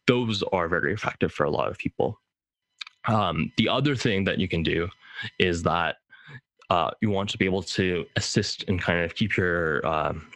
[0.06, 2.18] Those are very effective for a lot of people.
[3.06, 4.88] Um, the other thing that you can do
[5.38, 5.96] is that
[6.72, 10.26] uh, you want to be able to assist and kind of keep your um,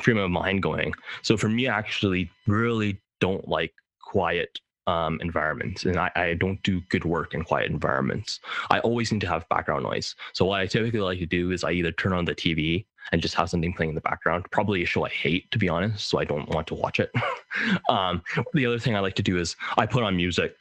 [0.00, 0.92] frame of mind going.
[1.22, 6.62] So for me, I actually really don't like quiet um, environments, and I, I, don't
[6.62, 8.38] do good work in quiet environments.
[8.70, 10.14] I always need to have background noise.
[10.32, 13.20] So what I typically like to do is I either turn on the TV and
[13.20, 14.46] just have something playing in the background.
[14.52, 17.10] Probably a show I hate, to be honest, so I don't want to watch it.
[17.88, 18.22] um,
[18.54, 20.54] the other thing I like to do is I put on music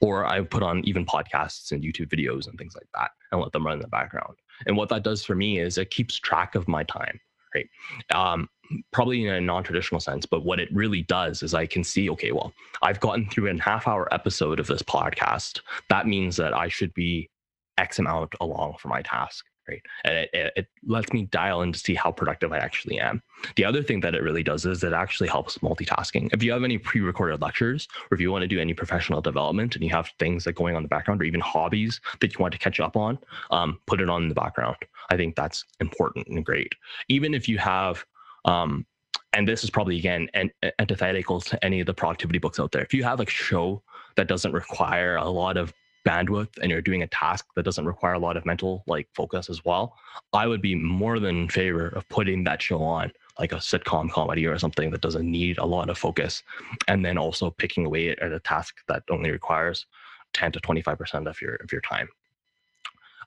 [0.00, 3.52] or I put on even podcasts and YouTube videos and things like that and let
[3.52, 4.36] them run in the background.
[4.66, 7.20] And what that does for me is it keeps track of my time,
[7.54, 7.68] right?
[8.14, 8.48] Um,
[8.92, 12.32] probably in a non-traditional sense, but what it really does is I can see, okay,
[12.32, 15.60] well, I've gotten through a half hour episode of this podcast.
[15.88, 17.30] That means that I should be
[17.78, 19.82] X amount along for my task right?
[20.04, 23.20] And it, it, it, lets me dial in to see how productive I actually am.
[23.56, 26.32] The other thing that it really does is it actually helps multitasking.
[26.32, 29.74] If you have any pre-recorded lectures, or if you want to do any professional development
[29.74, 32.38] and you have things that going on in the background, or even hobbies that you
[32.38, 33.18] want to catch up on,
[33.50, 34.76] um, put it on in the background.
[35.10, 36.74] I think that's important and great.
[37.08, 38.04] Even if you have
[38.44, 38.86] um,
[39.32, 42.82] and this is probably again an, antithetical to any of the productivity books out there.
[42.82, 43.82] If you have a show
[44.16, 45.74] that doesn't require a lot of
[46.06, 49.50] bandwidth and you're doing a task that doesn't require a lot of mental like focus
[49.50, 49.96] as well,
[50.32, 54.10] I would be more than in favor of putting that show on like a sitcom
[54.10, 56.42] comedy or something that doesn't need a lot of focus
[56.88, 59.86] and then also picking away at a task that only requires
[60.32, 62.08] 10 to 25% of your of your time.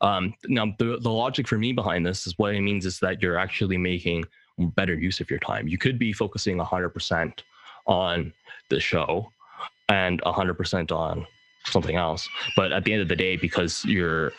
[0.02, 3.22] Um, now the, the logic for me behind this is what it means is that
[3.22, 4.24] you're actually making
[4.58, 5.68] better use of your time.
[5.68, 7.40] You could be focusing 100%
[7.88, 8.34] on
[8.70, 9.32] the show
[9.90, 11.28] and 100% on
[11.72, 12.28] something else.
[12.56, 14.34] But at the end of the day, because you're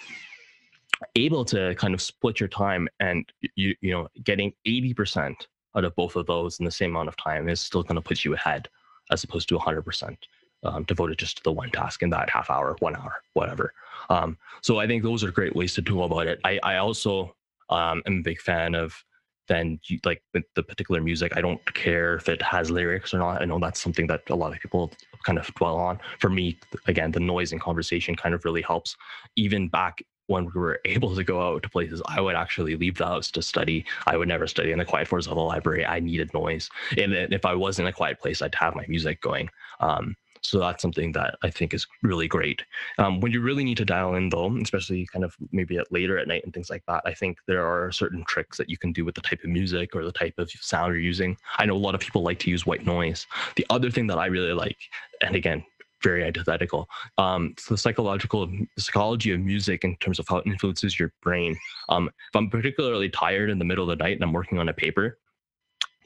[1.15, 5.35] able to kind of split your time and you you know getting 80%
[5.77, 8.03] out of both of those in the same amount of time is still going to
[8.03, 8.69] put you ahead
[9.11, 10.17] as opposed to 100%
[10.63, 13.73] um, devoted just to the one task in that half hour one hour whatever
[14.11, 17.35] um, so i think those are great ways to do about it i, I also
[17.71, 19.05] um, am a big fan of
[19.51, 23.43] then you, like the particular music i don't care if it has lyrics or not
[23.43, 24.93] i know that's something that a lot of people
[25.25, 28.97] kind of dwell on for me again the noise and conversation kind of really helps
[29.37, 32.97] even back when we were able to go out to places, I would actually leave
[32.97, 33.85] the house to study.
[34.07, 35.85] I would never study in the quiet floors of the library.
[35.85, 36.71] I needed noise.
[36.97, 39.51] And if I was in a quiet place, I'd have my music going.
[39.81, 42.65] Um, so that's something that I think is really great.
[42.99, 46.19] Um, when you really need to dial in, though, especially kind of maybe at later
[46.19, 48.93] at night and things like that, I think there are certain tricks that you can
[48.93, 51.37] do with the type of music or the type of sound you're using.
[51.59, 53.27] I know a lot of people like to use white noise.
[53.57, 54.79] The other thing that I really like,
[55.23, 55.65] and again,
[56.03, 56.89] very antithetical.
[57.19, 61.13] Um, so the psychological the psychology of music in terms of how it influences your
[61.23, 61.59] brain.
[61.89, 64.69] Um, if I'm particularly tired in the middle of the night and I'm working on
[64.69, 65.19] a paper,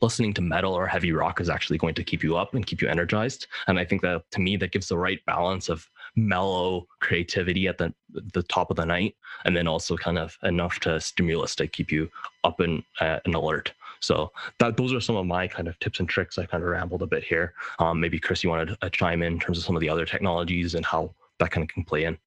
[0.05, 2.81] listening to metal or heavy rock is actually going to keep you up and keep
[2.83, 3.47] you energized.
[3.67, 7.79] And I think that to me, that gives the right balance of mellow creativity at
[7.79, 7.93] the
[8.33, 11.90] the top of the night, and then also kind of enough to stimulus to keep
[11.90, 12.09] you
[12.45, 13.73] up and uh, and alert.
[14.01, 16.38] So that those are some of my kind of tips and tricks.
[16.38, 17.55] I kind of rambled a bit here.
[17.79, 20.05] Um, maybe Chris, you wanted to chime in in terms of some of the other
[20.05, 22.19] technologies and how that kind of can play in.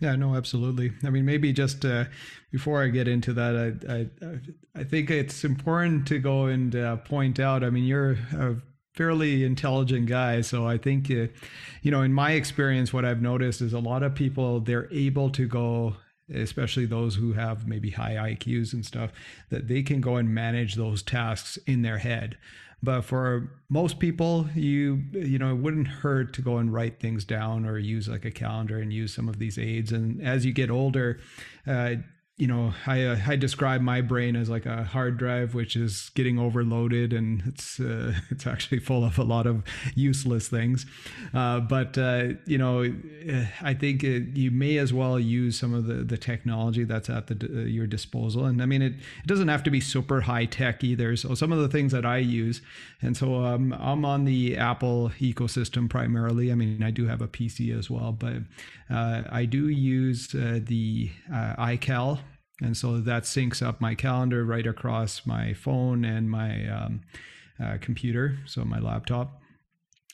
[0.00, 0.92] Yeah, no, absolutely.
[1.04, 2.06] I mean, maybe just uh,
[2.50, 6.96] before I get into that, I, I, I think it's important to go and uh,
[6.96, 7.62] point out.
[7.62, 8.56] I mean, you're a
[8.94, 11.28] fairly intelligent guy, so I think, uh,
[11.82, 15.30] you know, in my experience, what I've noticed is a lot of people they're able
[15.30, 15.96] to go
[16.32, 19.12] especially those who have maybe high IQs and stuff,
[19.50, 22.36] that they can go and manage those tasks in their head.
[22.84, 27.24] But for most people, you you know, it wouldn't hurt to go and write things
[27.24, 29.90] down or use like a calendar and use some of these aids.
[29.90, 31.18] And as you get older,
[31.66, 31.96] uh,
[32.36, 36.10] you know, I uh, I describe my brain as like a hard drive, which is
[36.16, 39.62] getting overloaded, and it's uh, it's actually full of a lot of
[39.94, 40.84] useless things.
[41.32, 42.92] Uh, but uh, you know,
[43.62, 47.28] I think it, you may as well use some of the the technology that's at
[47.28, 48.46] the, uh, your disposal.
[48.46, 51.14] And I mean, it it doesn't have to be super high tech either.
[51.14, 52.62] So some of the things that I use,
[53.00, 56.50] and so um, I'm on the Apple ecosystem primarily.
[56.50, 58.38] I mean, I do have a PC as well, but
[58.90, 62.23] uh, I do use the iCal
[62.64, 67.02] and so that syncs up my calendar right across my phone and my um,
[67.62, 69.40] uh, computer, so my laptop.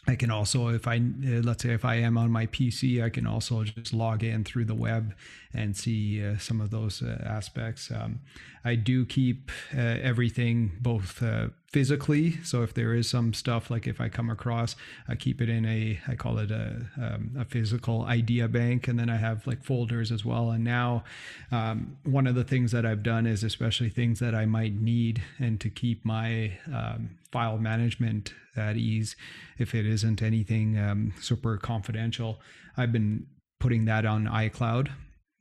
[0.09, 3.11] I can also, if I, uh, let's say, if I am on my PC, I
[3.11, 5.15] can also just log in through the web
[5.55, 7.91] and see uh, some of those uh, aspects.
[7.91, 8.21] Um,
[8.65, 12.37] I do keep uh, everything both uh, physically.
[12.43, 14.75] So if there is some stuff, like if I come across,
[15.09, 18.89] I keep it in a, I call it a, um, a physical idea bank.
[18.89, 20.51] And then I have like folders as well.
[20.51, 21.05] And now
[21.53, 25.23] um, one of the things that I've done is especially things that I might need
[25.39, 29.15] and to keep my um, file management at ease
[29.59, 32.41] if it isn't anything um, super confidential.
[32.77, 33.27] I've been
[33.61, 34.91] putting that on iCloud.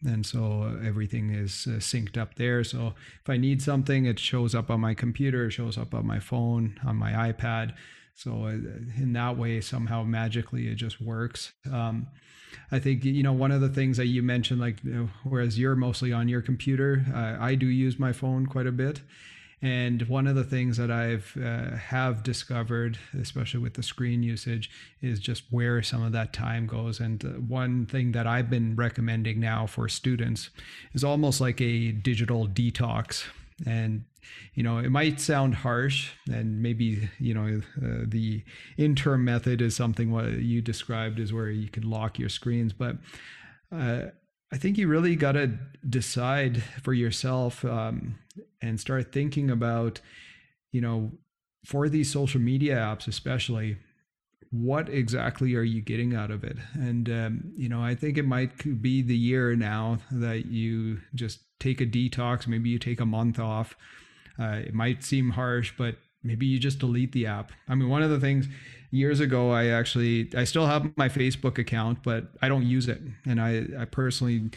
[0.06, 2.64] And so everything is uh, synced up there.
[2.64, 6.08] So if I need something, it shows up on my computer, it shows up on
[6.08, 7.74] my phone, on my iPad.
[8.16, 8.52] So uh,
[8.97, 11.54] in that way, somehow magically, it just works.
[11.72, 12.08] Um,
[12.72, 15.58] I think you know one of the things that you mentioned, like you know, whereas
[15.58, 19.02] you're mostly on your computer, uh, I do use my phone quite a bit,
[19.62, 24.70] and one of the things that I've uh, have discovered, especially with the screen usage,
[25.01, 27.01] is just where some of that time goes.
[27.01, 30.49] And one thing that I've been recommending now for students
[30.93, 33.26] is almost like a digital detox.
[33.66, 34.05] And
[34.53, 38.43] you know, it might sound harsh, and maybe you know uh, the
[38.78, 42.95] interim method is something what you described is where you can lock your screens, but
[43.72, 44.03] uh,
[44.52, 45.52] I think you really got to
[45.88, 48.18] decide for yourself um,
[48.62, 50.02] and start thinking about,
[50.72, 51.12] you know,
[51.66, 53.78] for these social media apps, especially,
[54.52, 56.58] what exactly are you getting out of it?
[56.74, 61.41] And, um, you know, I think it might be the year now that you just
[61.60, 62.47] take a detox.
[62.47, 63.76] Maybe you take a month off.
[64.39, 67.52] Uh, it might seem harsh, but maybe you just delete the app.
[67.68, 68.47] I mean, one of the things
[68.92, 73.02] years ago, I actually, I still have my Facebook account, but I don't use it.
[73.26, 74.50] And I, I personally,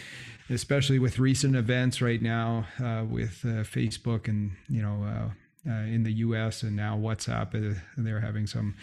[0.49, 5.85] especially with recent events right now uh, with uh, Facebook and, you know, uh, uh
[5.85, 8.75] in the US and now WhatsApp, uh, they're having some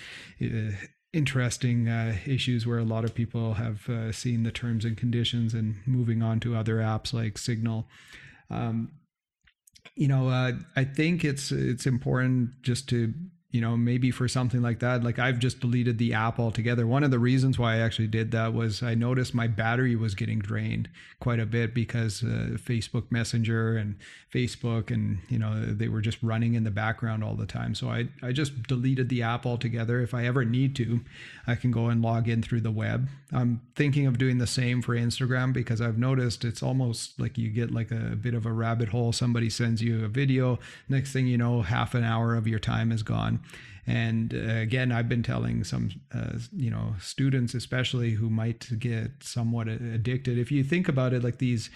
[0.42, 0.72] uh,
[1.12, 1.88] interesting
[2.26, 6.40] issues where a lot of people have seen the terms and conditions and moving on
[6.42, 7.88] to other apps like Signal.
[8.52, 8.92] Um,
[9.96, 10.30] you know,
[10.76, 13.12] I think it's it's important just to
[13.52, 16.86] you know, maybe for something like that, like I've just deleted the app altogether.
[16.86, 20.14] One of the reasons why I actually did that was I noticed my battery was
[20.14, 20.88] getting drained
[21.20, 23.96] quite a bit because uh, Facebook Messenger and
[24.32, 27.74] Facebook and, you know, they were just running in the background all the time.
[27.74, 30.00] So I, I just deleted the app altogether.
[30.00, 31.02] If I ever need to,
[31.48, 33.10] I can go and log in through the web.
[33.32, 37.50] I'm thinking of doing the same for Instagram because I've noticed it's almost like you
[37.50, 39.12] get like a bit of a rabbit hole.
[39.12, 40.60] Somebody sends you a video.
[40.88, 43.39] Next thing you know, half an hour of your time is gone.
[43.88, 49.24] And uh, again, I've been telling some, uh, you know, students especially who might get
[49.24, 50.38] somewhat addicted.
[50.38, 51.70] If you think about it, like these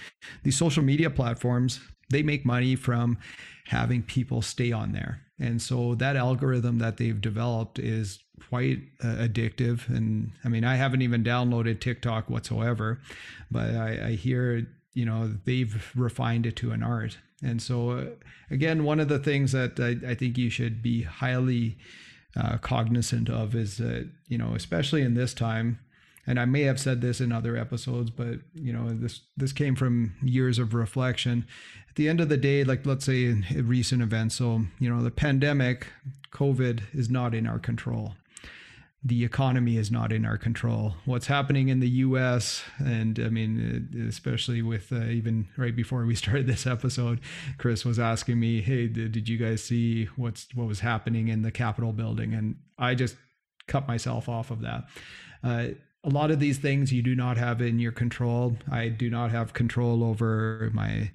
[0.44, 1.80] these social media platforms,
[2.12, 3.18] they make money from
[3.66, 5.22] having people stay on there.
[5.40, 9.90] And so that algorithm that they've developed is quite uh, addictive.
[9.90, 13.02] And I mean, I haven't even downloaded TikTok whatsoever,
[13.50, 17.18] but I, I hear you know they've refined it to an art.
[17.42, 18.06] And so uh,
[18.50, 21.78] again one of the things that I, I, think you should be highly
[22.40, 25.80] uh, cognizant of is that you know especially in this time
[26.26, 29.76] and i may have said this in other episodes but you know this this came
[29.76, 31.46] from years of reflection.
[31.90, 35.12] At the end of the day like let's say recent events so you know the
[35.12, 35.88] pandemic
[36.32, 38.16] covid is not in our control
[39.06, 40.96] the economy is not in our control.
[41.04, 42.64] What's happening in the U.S.
[42.80, 47.20] and I mean, uh, especially with uh, even right before we started this episode,
[47.58, 51.52] Chris was asking me, "Hey, did, you guys see what's what was happening in the
[51.52, 53.16] Capitol building?" And I just
[53.68, 54.86] cut myself off of that.
[55.44, 55.68] Uh,
[56.06, 58.58] a lot of these things you do not have in your control.
[58.70, 61.12] I do not have control over my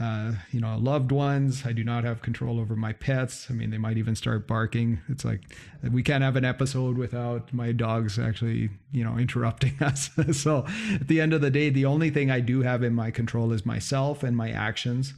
[0.00, 1.64] uh, you know, loved ones.
[1.66, 3.48] I do not have control over my pets.
[3.50, 5.00] I mean, they might even start barking.
[5.08, 5.42] It's like
[5.82, 10.10] we can't have an episode without my dogs actually, you know, interrupting us.
[10.32, 13.10] so at the end of the day, the only thing I do have in my
[13.10, 15.12] control is myself and my actions.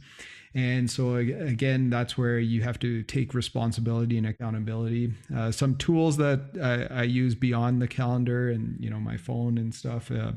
[0.55, 5.13] And so again, that's where you have to take responsibility and accountability.
[5.35, 9.57] Uh, some tools that I, I, use beyond the calendar and you know my phone
[9.57, 10.33] and stuff uh,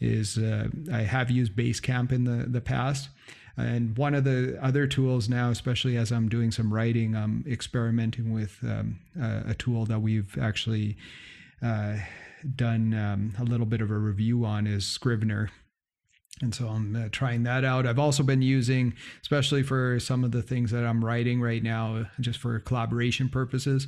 [0.00, 3.10] is uh, I have used Basecamp in the the past.
[3.60, 8.32] And one of the other tools now, especially as I'm doing some writing, I'm experimenting
[8.32, 10.96] with um, a, a, tool that we've actually
[11.62, 11.96] uh,
[12.56, 15.50] done um, a little bit of a review on is Scrivener.
[16.40, 17.86] And so I'm uh, trying that out.
[17.86, 22.06] I've also been using, especially for some of the things that I'm writing right now,
[22.18, 23.86] just for collaboration purposes.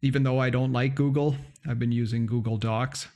[0.00, 1.36] Even though I don't like Google,
[1.66, 3.08] I've been using Google Docs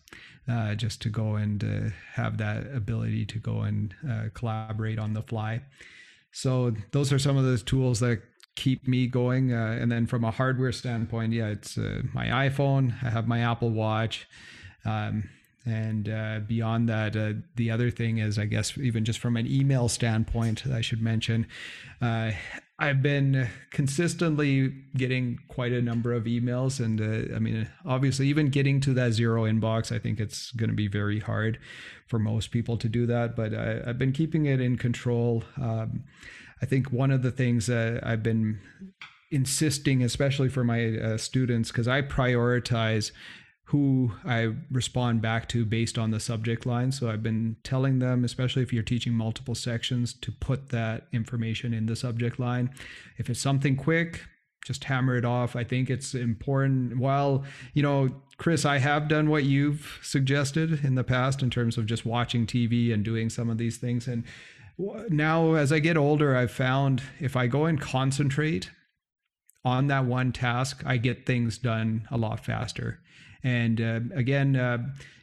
[0.48, 5.12] uh, just to go and uh, have that ability to go and uh, collaborate on
[5.12, 5.62] the fly.
[6.32, 8.22] So those are some of those tools that
[8.56, 9.52] keep me going.
[9.52, 12.94] Uh, and then from a hardware standpoint, yeah, it's uh, my iPhone.
[13.02, 14.28] I have my Apple Watch.
[14.84, 15.28] Um,
[15.64, 19.46] and uh, beyond that, uh, the other thing is, I guess, even just from an
[19.46, 21.46] email standpoint, I should mention,
[22.00, 22.30] uh,
[22.78, 26.78] I've been consistently getting quite a number of emails.
[26.78, 30.68] And uh, I mean, obviously, even getting to that zero inbox, I think it's going
[30.68, 31.58] to be very hard
[32.06, 33.34] for most people to do that.
[33.34, 35.44] But I, have been keeping it in control.
[35.60, 36.04] Um,
[36.60, 38.60] I think one of the things that I've been
[39.30, 43.10] insisting, especially for my uh, students, because I prioritize
[43.70, 46.92] who I respond back to based on the subject line.
[46.92, 51.74] So I've been telling them, especially if you're teaching multiple sections, to put that information
[51.74, 52.70] in the subject line.
[53.18, 54.22] If it's something quick,
[54.64, 55.56] just hammer it off.
[55.56, 56.98] I think it's important.
[56.98, 57.44] While,
[57.74, 61.86] you know, Chris, I have done what you've suggested in the past in terms of
[61.86, 64.06] just watching TV and doing some of these things.
[64.06, 64.22] And
[65.08, 68.70] now, as I get older, I've found if I go and concentrate
[69.64, 73.00] on that one task, I get things done a lot faster.
[73.46, 74.78] And uh, again, uh,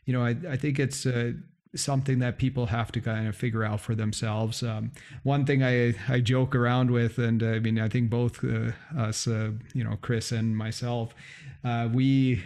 [0.06, 1.34] you know, I, I think it's uh,
[1.76, 4.64] something that people have to kind of figure out for themselves.
[4.64, 4.94] Um,
[5.24, 8.72] one thing I, I joke around with, and uh, I mean, I think both uh,
[8.98, 11.14] us, you know, Chris and myself,
[11.92, 12.42] we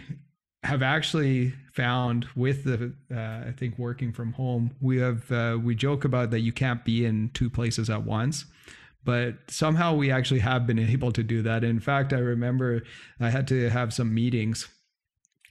[0.64, 5.76] have actually found with the uh, I think working from home, we have uh, we
[5.76, 8.46] joke about that you can't be in two places at once
[9.04, 11.64] but somehow we actually have been able to do that.
[11.64, 12.82] In fact, I remember
[13.18, 14.68] I had to have some meetings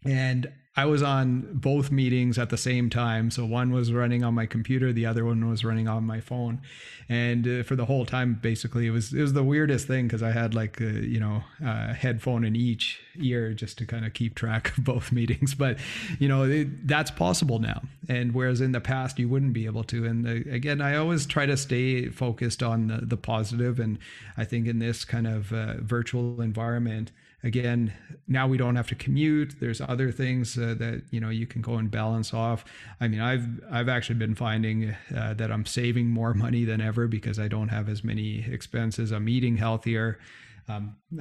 [0.08, 3.32] and I was on both meetings at the same time.
[3.32, 6.62] So one was running on my computer, the other one was running on my phone,
[7.10, 10.22] and uh, for the whole time, basically, it was it was the weirdest thing because
[10.22, 14.06] I had like a, uh, you know a headphone in each ear just to kind
[14.06, 15.56] of keep track of both meetings.
[15.56, 15.80] But
[16.20, 19.84] you know it, that's possible now, and whereas in the past you wouldn't be able
[19.86, 20.06] to.
[20.06, 23.98] And uh, again, I always try to stay focused on the, the positive, and
[24.38, 27.12] I think in this kind of uh, virtual environment
[27.44, 27.94] again
[28.28, 29.56] now we don't have to commute.
[29.60, 32.66] There's other things uh, that you know you can go and balance off.
[33.00, 37.08] I mean i've i've actually been finding uh, that i'm saving more money than ever
[37.08, 39.12] because i don't have as many expenses.
[39.12, 40.20] I'm eating healthier.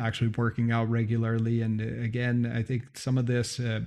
[0.01, 1.63] Actually working out regularly.
[1.63, 3.81] And uh, again i think some of this uh,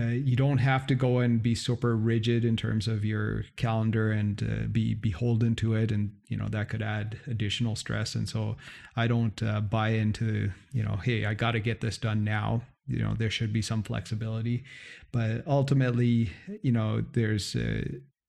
[0.00, 4.42] you don't have to go and be super rigid in terms of your calendar and
[4.42, 8.14] uh, be beholden to it and you know that could add additional stress.
[8.14, 8.56] And so
[8.96, 12.62] i don't uh, buy into you know hey i got to get this done now.
[12.86, 14.64] You know there should be some flexibility.
[15.12, 16.30] But ultimately
[16.62, 17.82] you know there's uh,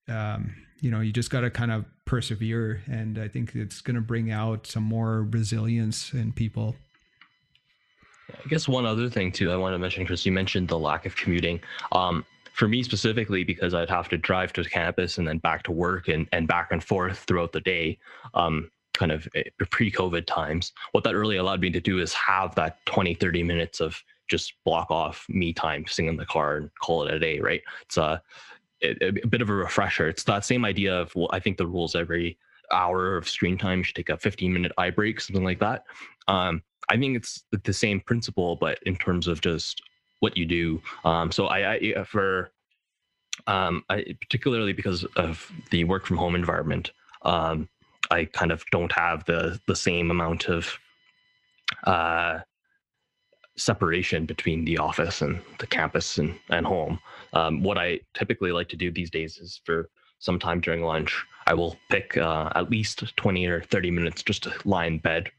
[0.07, 2.81] um, you know you just got to kind of persevere.
[2.89, 6.75] And i think it's going to bring out some more resilience in people
[8.33, 11.05] I guess one other thing too I want to mention, Chris, you mentioned the lack
[11.05, 11.59] of commuting.
[11.91, 15.71] Um, for me specifically, because I'd have to drive to campus and then back to
[15.71, 17.99] work and, and back and forth throughout the day,
[18.33, 22.55] um, kind of eh, pre-COVID times, what that really allowed me to do is have
[22.55, 26.71] that 20, 30 minutes of just block off me time, sing in the car and
[26.81, 27.61] call it a day, right?
[27.83, 28.21] It's a,
[28.81, 30.07] a, a bit of a refresher.
[30.07, 32.39] It's that same idea of, well, I think the rules every
[32.71, 35.83] hour of screen time should take a 15 minute eye break, something like that.
[36.27, 39.81] Um, I think it's the same principle, but in terms of just
[40.19, 40.81] what you do.
[41.03, 42.51] Um, so I, I for
[43.45, 46.91] um, I, particularly because of the work from home environment,
[47.23, 47.69] um,
[48.09, 50.77] I kind of don't have the the same amount of
[51.83, 52.39] uh,
[53.57, 56.99] separation between the office and the campus and, and home.
[57.33, 61.25] Um, what I typically like to do these days is for some time during lunch,
[61.45, 65.29] I will pick uh, at least 20 or 30 minutes just to lie in bed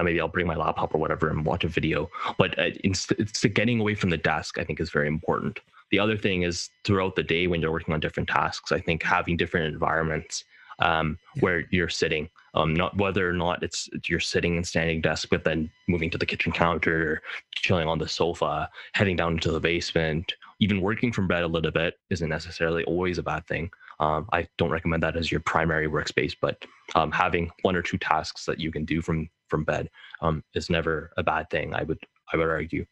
[0.00, 2.10] and maybe I'll bring my laptop or whatever and watch a video.
[2.38, 5.60] But uh, it's, it's getting away from the desk, I think, is very important.
[5.90, 9.02] The other thing is throughout the day when you're working on different tasks, I think
[9.02, 10.44] having different environments
[10.80, 11.40] um, yeah.
[11.40, 15.44] where you're sitting, um, not whether or not it's you're sitting and standing desk, but
[15.44, 17.22] then moving to the kitchen counter,
[17.54, 21.70] chilling on the sofa, heading down into the basement, even working from bed a little
[21.70, 23.70] bit isn't necessarily always a bad thing.
[24.00, 26.64] Um, I don't recommend that as your primary workspace, but
[26.94, 29.90] um, having one or two tasks that you can do from from bed
[30.20, 31.74] um, is never a bad thing.
[31.74, 31.98] I would
[32.32, 32.86] I would argue.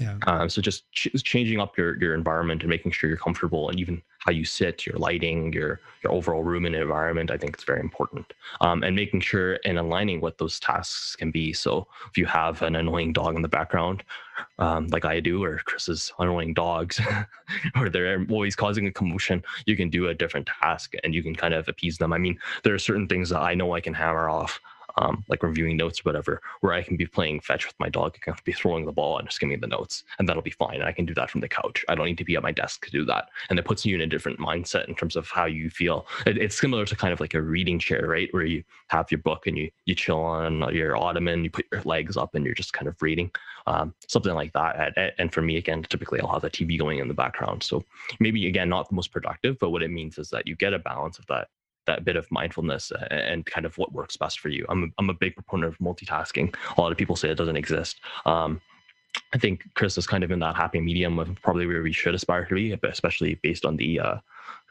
[0.00, 0.18] Yeah.
[0.26, 3.78] Um, so just ch- changing up your your environment and making sure you're comfortable, and
[3.78, 7.62] even how you sit, your lighting, your your overall room and environment, I think it's
[7.64, 8.32] very important.
[8.60, 11.52] Um, and making sure and aligning what those tasks can be.
[11.52, 14.02] So if you have an annoying dog in the background,
[14.58, 17.00] um, like I do, or Chris's annoying dogs,
[17.76, 21.36] or they're always causing a commotion, you can do a different task and you can
[21.36, 22.12] kind of appease them.
[22.12, 24.60] I mean, there are certain things that I know I can hammer off
[24.96, 28.14] um, like reviewing notes or whatever, where I can be playing fetch with my dog.
[28.20, 30.76] Can be throwing the ball and just giving me the notes, and that'll be fine.
[30.76, 31.84] And I can do that from the couch.
[31.88, 33.28] I don't need to be at my desk to do that.
[33.50, 36.06] And it puts you in a different mindset in terms of how you feel.
[36.26, 38.28] It, it's similar to kind of like a reading chair, right?
[38.32, 41.82] Where you have your book and you you chill on your ottoman, you put your
[41.82, 43.30] legs up, and you're just kind of reading,
[43.66, 44.96] um, something like that.
[44.96, 47.62] And, and for me, again, typically I'll have the TV going in the background.
[47.62, 47.84] So
[48.20, 50.78] maybe again, not the most productive, but what it means is that you get a
[50.78, 51.48] balance of that
[51.86, 54.64] that bit of mindfulness and kind of what works best for you.
[54.68, 56.54] I'm, I'm a big proponent of multitasking.
[56.76, 58.00] A lot of people say it doesn't exist.
[58.26, 58.60] Um,
[59.32, 62.14] I think Chris is kind of in that happy medium of probably where we should
[62.14, 64.16] aspire to be, especially based on the uh,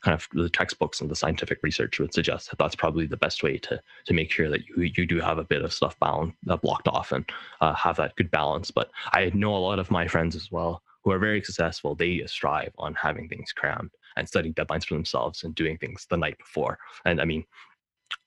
[0.02, 3.42] kind of the textbooks and the scientific research would suggest that that's probably the best
[3.42, 6.34] way to to make sure that you you do have a bit of stuff bound
[6.50, 7.30] uh, blocked off and
[7.62, 8.70] uh, have that good balance.
[8.70, 11.96] But I know a lot of my friends as well who are very successful.
[11.96, 16.18] They strive on having things crammed and setting deadlines for themselves and doing things the
[16.18, 16.78] night before.
[17.06, 17.46] And I mean,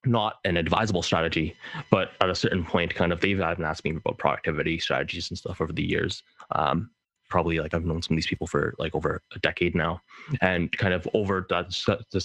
[0.05, 1.57] not an advisable strategy,
[1.91, 5.31] but at a certain point, kind of they've I've been asking me about productivity strategies
[5.31, 6.23] and stuff over the years.
[6.53, 6.91] Um,
[7.29, 10.01] probably like I've known some of these people for like over a decade now,
[10.41, 11.71] and kind of over that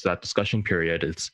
[0.03, 1.31] that discussion period, it's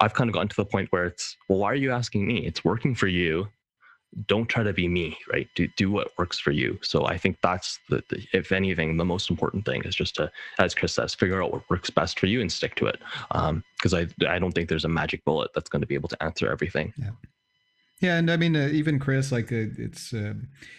[0.00, 2.44] I've kind of gotten to the point where it's well, why are you asking me?
[2.46, 3.48] It's working for you
[4.26, 5.48] don't try to be me, right?
[5.54, 6.78] Do do what works for you.
[6.82, 10.30] So I think that's the, the, if anything, the most important thing is just to,
[10.58, 12.98] as Chris says, figure out what works best for you and stick to it.
[13.28, 16.08] Because um, I I don't think there's a magic bullet that's going to be able
[16.08, 16.92] to answer everything.
[16.96, 17.10] Yeah.
[18.00, 20.34] Yeah, and I mean, uh, even Chris, like uh, it's uh,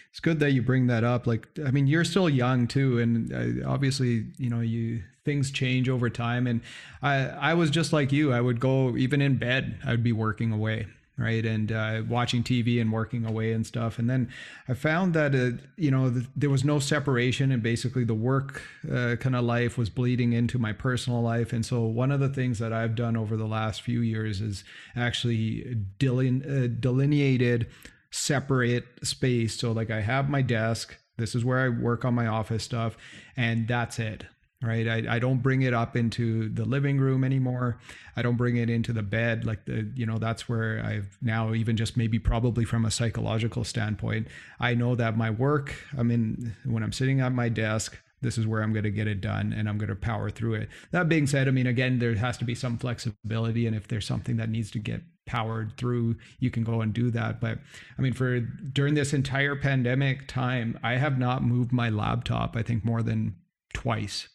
[0.08, 1.26] it's good that you bring that up.
[1.26, 6.10] Like, I mean, you're still young too, and obviously, you know, you things change over
[6.10, 6.46] time.
[6.46, 6.60] And
[7.02, 8.32] I I was just like you.
[8.32, 9.80] I would go even in bed.
[9.84, 10.86] I would be working away
[11.18, 11.44] right?
[11.44, 13.98] And uh, watching tv and working away and stuff.
[13.98, 14.30] And then
[14.68, 18.62] i found that uh, you know th- there was no separation and basically the work
[18.90, 21.52] uh, kind of life was bleeding into my personal life.
[21.52, 24.64] And so one of the things that i've done over the last few years is
[24.96, 27.66] actually deline- uh, delineated
[28.10, 29.56] separate space.
[29.56, 32.96] So like i have my desk this is where i work on my office stuff
[33.36, 34.24] and that's it
[34.62, 34.88] right?
[34.88, 37.78] I, I don't bring it up into the living room anymore.
[38.16, 41.54] I don't bring it into the bed like the you know that's where i've now
[41.54, 44.26] even just maybe probably from a psychological standpoint
[44.58, 48.46] i know that my work i mean when i'm sitting at my desk this is
[48.46, 50.68] where i'm going to get it done and i'm going to power through it.
[50.90, 54.06] That being said i mean again there has to be some flexibility and if there's
[54.06, 57.40] something that needs to get powered through you can go and do that.
[57.40, 57.58] But
[57.98, 62.62] i mean for during this entire pandemic time i have not moved my laptop i
[62.62, 63.36] think more than
[63.72, 64.28] twice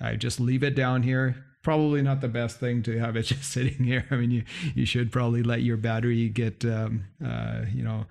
[0.00, 1.44] I just leave it down here.
[1.62, 4.06] Probably not the best thing to have it just sitting here.
[4.10, 4.44] I mean, you
[4.74, 8.06] you should probably let your battery get um, uh, you know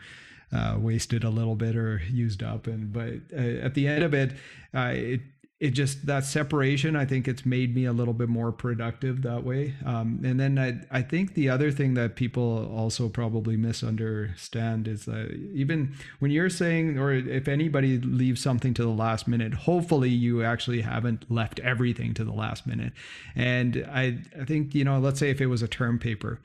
[0.51, 2.67] uh, wasted a little bit or used up.
[2.67, 4.33] And but uh, at the end of it,
[4.73, 5.21] it
[5.59, 9.43] it just that separation i think it's made me a little bit more productive that
[9.43, 9.73] way.
[9.85, 15.05] Um, and then I, I think the other thing that people also probably misunderstand is
[15.05, 20.09] that even when you're saying or if anybody leaves something to the last minute hopefully
[20.09, 22.93] you actually haven't left everything to the last minute.
[23.35, 26.39] And i, I think you know let's say if it was a term paper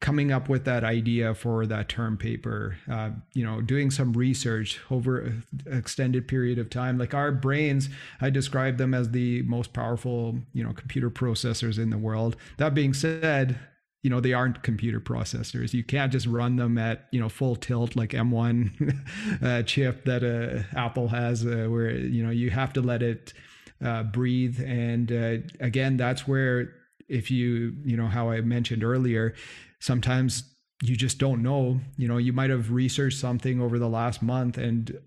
[0.00, 4.80] coming up with that idea for that term paper uh, you know doing some research
[4.90, 6.98] over an extended period of time.
[6.98, 7.88] Like our brains
[8.20, 12.36] i describe them as the most powerful you know computer processors in the world.
[12.58, 13.58] That being said
[14.02, 15.74] you know they aren't computer processors.
[15.74, 20.22] You can't just run them at you know full tilt like m1 uh, chip that
[20.22, 23.32] uh, apple has uh, where you know you have to let it
[23.84, 24.60] uh, breathe.
[24.64, 26.72] And uh, again that's where
[27.08, 29.34] if you you know how i mentioned earlier
[29.80, 31.80] sometimes you just don't know.
[31.96, 34.98] You know, you might have researched something over the last month and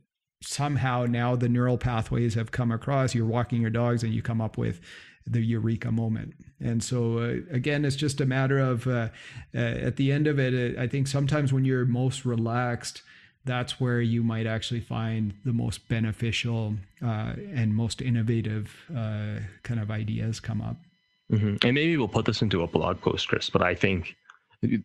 [0.41, 3.15] somehow now the neural pathways have come across.
[3.15, 4.81] You're walking your dogs and you come up with
[5.25, 6.33] the eureka moment.
[6.59, 9.09] And so, uh, again, it's just a matter of uh,
[9.53, 13.03] uh, at the end of it, uh, I think sometimes when you're most relaxed,
[13.45, 19.79] that's where you might actually find the most beneficial uh, and most innovative uh, kind
[19.79, 20.77] of ideas come up.
[21.31, 21.65] Mm-hmm.
[21.65, 24.15] And maybe we'll put this into a blog post, Chris, but I think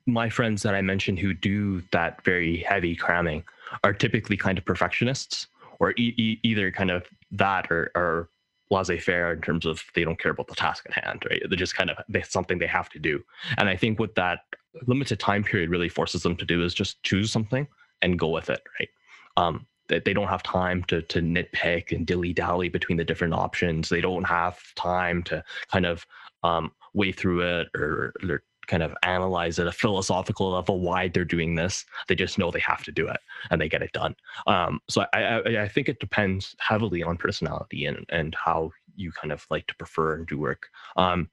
[0.07, 3.45] my friends that I mentioned who do that very heavy cramming
[3.85, 5.49] are typically kind of perfectionists
[5.79, 8.31] or e- e- either kind of that or, or
[8.71, 11.43] laissez-faire in terms of they don't care about the task at hand right?
[11.49, 13.23] They're just kind of something they have to do.
[13.59, 14.41] And i think what that
[14.87, 17.67] limited time period really forces them to do is just choose something
[18.03, 18.89] and go with it right?
[19.37, 23.35] Um, that they don't have time to to nitpick and dilly dally between the different
[23.35, 23.89] options.
[23.89, 26.07] They don't have time to kind of
[26.43, 31.25] um, weigh through it or, or kind of analyze at a philosophical level why they're
[31.25, 31.85] doing this.
[32.09, 34.17] They just know they have to do it and they get it done.
[34.47, 39.13] Um, so I, I, I think it depends heavily on personality and, and how you
[39.13, 40.69] kind of like to prefer and do work.
[40.97, 41.29] Um,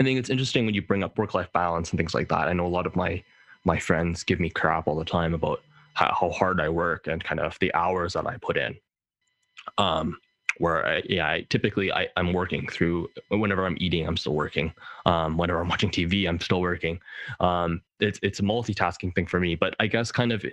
[0.00, 2.48] I think it's interesting when you bring up work life balance and things like that.
[2.48, 3.22] I know a lot of my
[3.64, 5.60] my friends give me crap all the time about
[5.94, 8.76] how, how hard I work and kind of the hours that I put in.
[9.76, 10.18] Um,
[10.58, 14.72] where I, yeah, I typically I, I'm working through whenever I'm eating, I'm still working.
[15.04, 17.00] Um, whenever I'm watching TV, I'm still working.
[17.40, 20.44] Um, it's it's a multitasking thing for me, but I guess kind of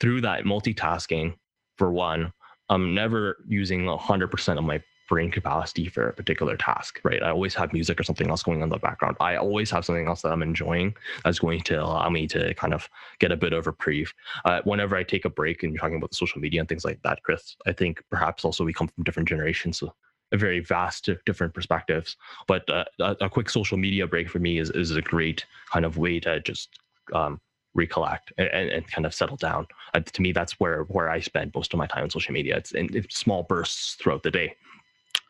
[0.00, 1.34] through that multitasking,
[1.78, 2.32] for one,
[2.68, 4.82] I'm never using 100% of my
[5.12, 7.22] brain capacity for a particular task, right?
[7.22, 9.18] I always have music or something else going on in the background.
[9.20, 12.72] I always have something else that I'm enjoying that's going to allow me to kind
[12.72, 12.88] of
[13.18, 14.14] get a bit of reprieve.
[14.46, 16.86] Uh, whenever I take a break and you're talking about the social media and things
[16.86, 19.76] like that, Chris, I think perhaps also we come from different generations.
[19.76, 19.92] So
[20.32, 22.16] a very vast different perspectives.
[22.46, 25.84] But uh, a, a, quick social media break for me is, is a great kind
[25.84, 26.70] of way to just
[27.12, 27.38] um,
[27.74, 29.66] recollect and, and, kind of settle down.
[29.92, 32.56] Uh, to me, that's where where I spend most of my time on social media.
[32.56, 34.56] It's in, in small bursts throughout the day.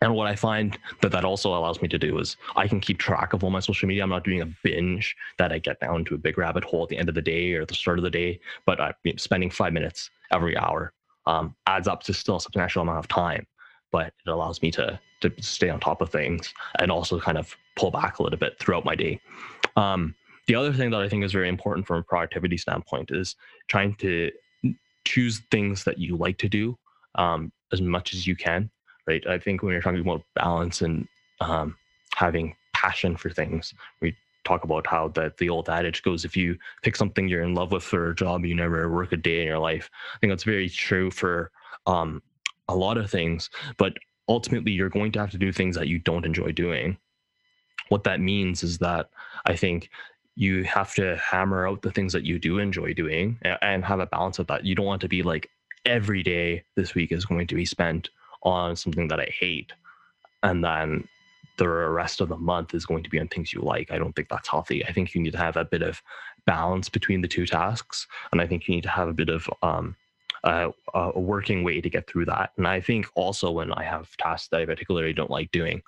[0.03, 2.99] And what I find that that also allows me to do is I can keep
[2.99, 4.03] track of all my social media.
[4.03, 6.89] I'm not doing a binge that I get down into a big rabbit hole at
[6.89, 9.49] the end of the day or at the start of the day, but I'm spending
[9.49, 10.93] five minutes every hour
[11.27, 13.47] um, adds up to still a substantial amount of time.
[13.93, 17.57] But it allows me to to stay on top of things and also kind of
[17.77, 19.21] pull back a little bit throughout my day.
[19.77, 20.17] Um,
[20.49, 23.37] the other thing that I think is very important from a productivity standpoint is
[23.69, 24.33] trying to
[25.05, 26.77] choose things that you like to do
[27.15, 28.69] um, as much as you can
[29.07, 29.27] right?
[29.27, 31.07] I think when you're talking about balance and
[31.41, 31.77] um,
[32.15, 36.57] having passion for things, we talk about how that the old adage goes: if you
[36.83, 39.47] pick something you're in love with for a job, you never work a day in
[39.47, 39.91] your life.
[40.15, 41.51] I think that's very true for
[41.87, 42.23] um,
[42.69, 43.95] a lot of things, but
[44.29, 46.97] ultimately, you're going to have to do things that you don't enjoy doing.
[47.89, 49.11] What that means is that
[49.45, 49.91] I think
[50.35, 54.07] you have to hammer out the things that you do enjoy doing and have a
[54.07, 54.65] balance of that.
[54.65, 55.51] You don't want to be like
[55.85, 58.09] every day this week is going to be spent
[58.43, 59.73] on something that I hate,
[60.43, 61.09] and then
[61.59, 63.91] the rest of the month is going to be on things you like.
[63.91, 64.85] I don't think that's healthy.
[64.85, 66.03] I think you need to have a bit of
[66.47, 69.49] balance between the two tasks, and I think you need to have a bit of
[69.63, 69.97] um,
[70.45, 72.53] a, a working way to get through that.
[72.57, 75.83] And I think also when I have tasks that I particularly don't like doing,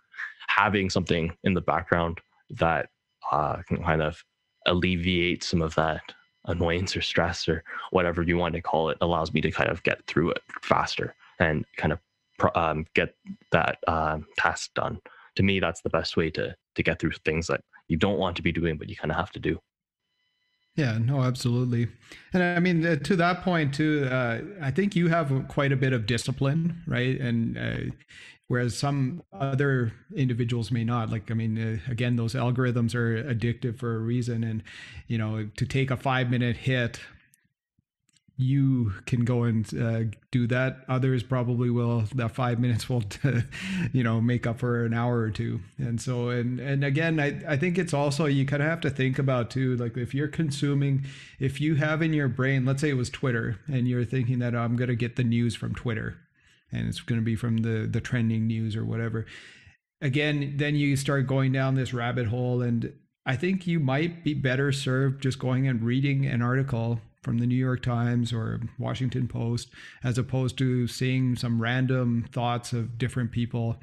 [0.48, 2.90] having something in the background that
[3.32, 4.22] uh, can kind of
[4.66, 6.02] alleviate some of that
[6.46, 9.82] annoyance or stress or whatever you want to call it allows me to kind of
[9.82, 11.98] get through it faster and kind of
[12.54, 13.14] um, get
[13.52, 14.98] that uh, task done.
[15.36, 18.36] To me, that's the best way to to get through things that you don't want
[18.36, 19.60] to be doing, but you kind of have to do.
[20.76, 21.86] Yeah, no, absolutely.
[22.32, 25.76] And I mean, uh, to that point too, uh, I think you have quite a
[25.76, 27.18] bit of discipline, right?
[27.20, 27.94] And uh,
[28.48, 31.10] whereas some other individuals may not.
[31.10, 34.42] Like, I mean, uh, again, those algorithms are addictive for a reason.
[34.42, 34.64] And,
[35.06, 36.98] you know, to take a five minute hit
[38.36, 40.78] you can go and uh, do that.
[40.88, 42.04] Others probably will.
[42.16, 43.04] That five minutes will,
[43.92, 45.60] you know, make up for an hour or two.
[45.78, 48.90] And so, and and again, I I think it's also you kind of have to
[48.90, 49.76] think about too.
[49.76, 51.04] Like if you're consuming,
[51.38, 54.54] if you have in your brain, let's say it was Twitter, and you're thinking that
[54.54, 56.16] oh, I'm going to get the news from Twitter,
[56.72, 59.26] and it's going to be from the the trending news or whatever.
[60.00, 62.92] Again, then you start going down this rabbit hole, and
[63.24, 67.46] I think you might be better served just going and reading an article from the
[67.46, 69.70] New York Times or Washington Post,
[70.04, 73.76] as opposed to seeing some random thoughts of different people.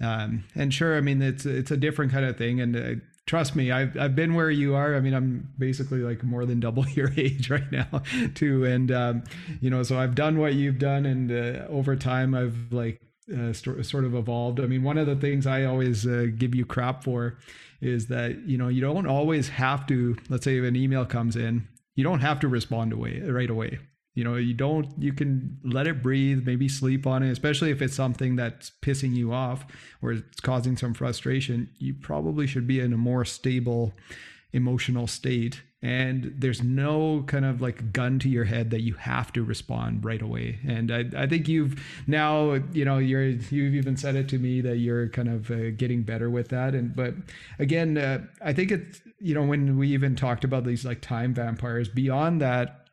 [0.00, 2.60] Um, and sure, I mean it's it's a different kind of thing.
[2.60, 4.96] And uh, trust me, I've I've been where you are.
[4.96, 8.02] I mean, I'm basically like more than double your age right now,
[8.34, 8.64] too.
[8.64, 9.24] And um,
[9.60, 13.00] you know, so I've done what you've done, and uh, over time, I've like
[13.32, 14.60] uh, st- sort of evolved.
[14.60, 17.38] I mean, one of the things I always uh, give you crap for
[17.80, 20.16] is that you know you don't always have to.
[20.28, 21.68] Let's say an email comes in
[22.00, 23.78] you don't have to respond away right away.
[24.14, 27.80] You know you don't you can let it breathe maybe sleep on it especially if
[27.80, 29.64] it's something that's pissing you off
[30.02, 33.92] or it's causing some frustration you probably should be in a more stable
[34.52, 39.32] emotional state and there's no kind of like gun to your head that you have
[39.32, 40.58] to respond right away.
[40.66, 44.60] And i, I think you've now you know you're you've even said it to me
[44.60, 46.74] that you're kind of uh, getting better with that.
[46.74, 47.14] And but
[47.58, 51.34] again uh, i think it's you know when we even talked about these like time
[51.34, 52.86] vampires beyond that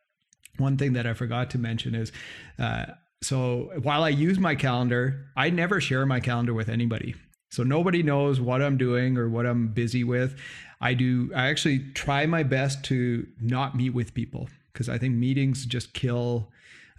[0.58, 2.12] one thing that i forgot to mention is
[2.58, 2.86] uh,
[3.22, 7.14] so while i use my calendar i never share my calendar with anybody.
[7.50, 10.38] So nobody knows what I'm doing or what I'm busy with.
[10.80, 15.14] I do, I actually try my best to not meet with people because I think
[15.14, 16.50] meetings just kill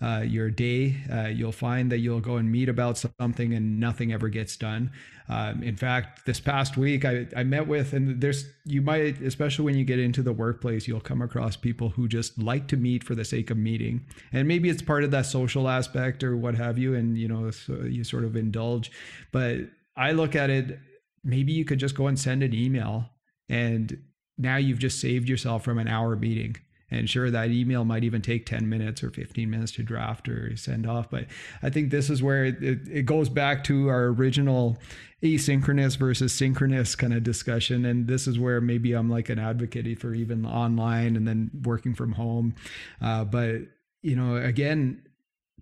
[0.02, 0.98] uh, your day.
[1.12, 4.92] Uh, you'll find that you'll go and meet about something and nothing ever gets done.
[5.28, 9.66] Um, in fact, this past week I, I met with, and there's, you might, especially
[9.66, 13.04] when you get into the workplace, you'll come across people who just like to meet
[13.04, 14.06] for the sake of meeting.
[14.32, 16.96] And maybe it's part of that social aspect or what have you.
[16.96, 18.92] And, you know, so you sort of indulge.
[19.32, 19.58] But
[19.96, 20.80] I look at it,
[21.24, 23.10] maybe you could just go and send an email
[23.50, 24.02] and
[24.38, 26.56] now you've just saved yourself from an hour meeting.
[26.92, 30.58] And sure that email might even take 10 minutes or 15 minutes to draft or
[30.58, 31.26] send off but
[31.62, 34.76] i think this is where it, it, it goes back to our original
[35.24, 37.86] asynchronous versus synchronous kind of discussion.
[37.86, 41.94] And this is where maybe i'm like an advocate for even online and then working
[41.94, 42.56] from home.
[43.02, 43.62] Uh, but
[44.02, 45.02] you know again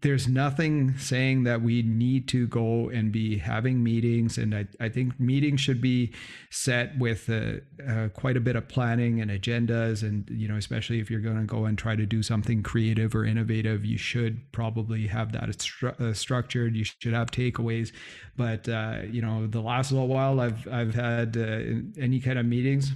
[0.01, 4.89] there's nothing saying that we need to go and be having meetings and i, I
[4.89, 6.13] think meetings should be
[6.49, 10.99] set with uh, uh, quite a bit of planning and agendas and you know especially
[10.99, 14.51] if you're going to go and try to do something creative or innovative you should
[14.51, 17.91] probably have that stru- uh, structured you should have takeaways.
[18.35, 22.45] But uh, you know the last little while i've i've had uh, any kind of
[22.45, 22.91] meetings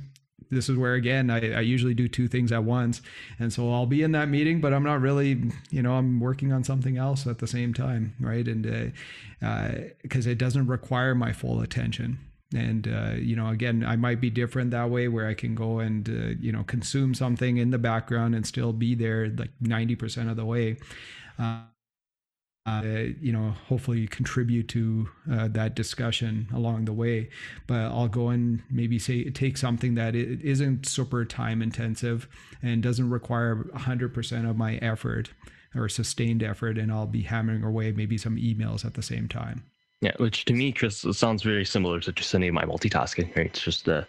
[0.52, 3.02] this is where again I, I, usually do two things at once.
[3.39, 6.52] And so i'll be in that meeting but i'm not really you know i'm working
[6.52, 8.47] on something else at the same time right?
[8.47, 8.64] And
[10.02, 12.20] because uh, uh, it doesn't require my full attention.
[12.54, 15.80] And uh, you know again i might be different that way where i can go
[15.80, 20.30] and uh, you know consume something in the background and still be there like 90%
[20.30, 20.78] of the way.
[21.39, 21.62] Uh,
[22.66, 22.82] uh,
[23.20, 27.30] you know, hopefully contribute to uh, that discussion along the way.
[27.66, 32.28] But I'll go and maybe say take something that it isn't super time intensive
[32.62, 35.32] and doesn't require 100% of my effort
[35.76, 39.64] or sustained effort, and I'll be hammering away maybe some emails at the same time.
[40.01, 43.36] Yeah, which to me, Chris, sounds very similar to just any of my multitasking.
[43.36, 44.07] Right, it's just the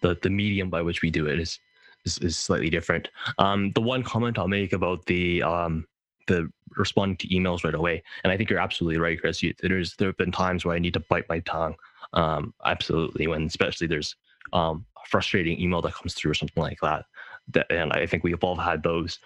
[0.00, 1.58] the the medium by which we do it is
[2.04, 3.08] is, is slightly different.
[3.38, 5.86] Um, the one comment I'll make about the um,
[6.32, 8.02] the responding to emails right away.
[8.24, 9.42] And I think you're absolutely right, Chris.
[9.42, 11.76] You, there's there have been times where I need to bite my tongue.
[12.12, 14.16] Um, absolutely, when especially there's
[14.52, 17.04] um, a frustrating email that comes through or something like that.
[17.48, 17.70] that.
[17.70, 19.18] And I think we've all had those.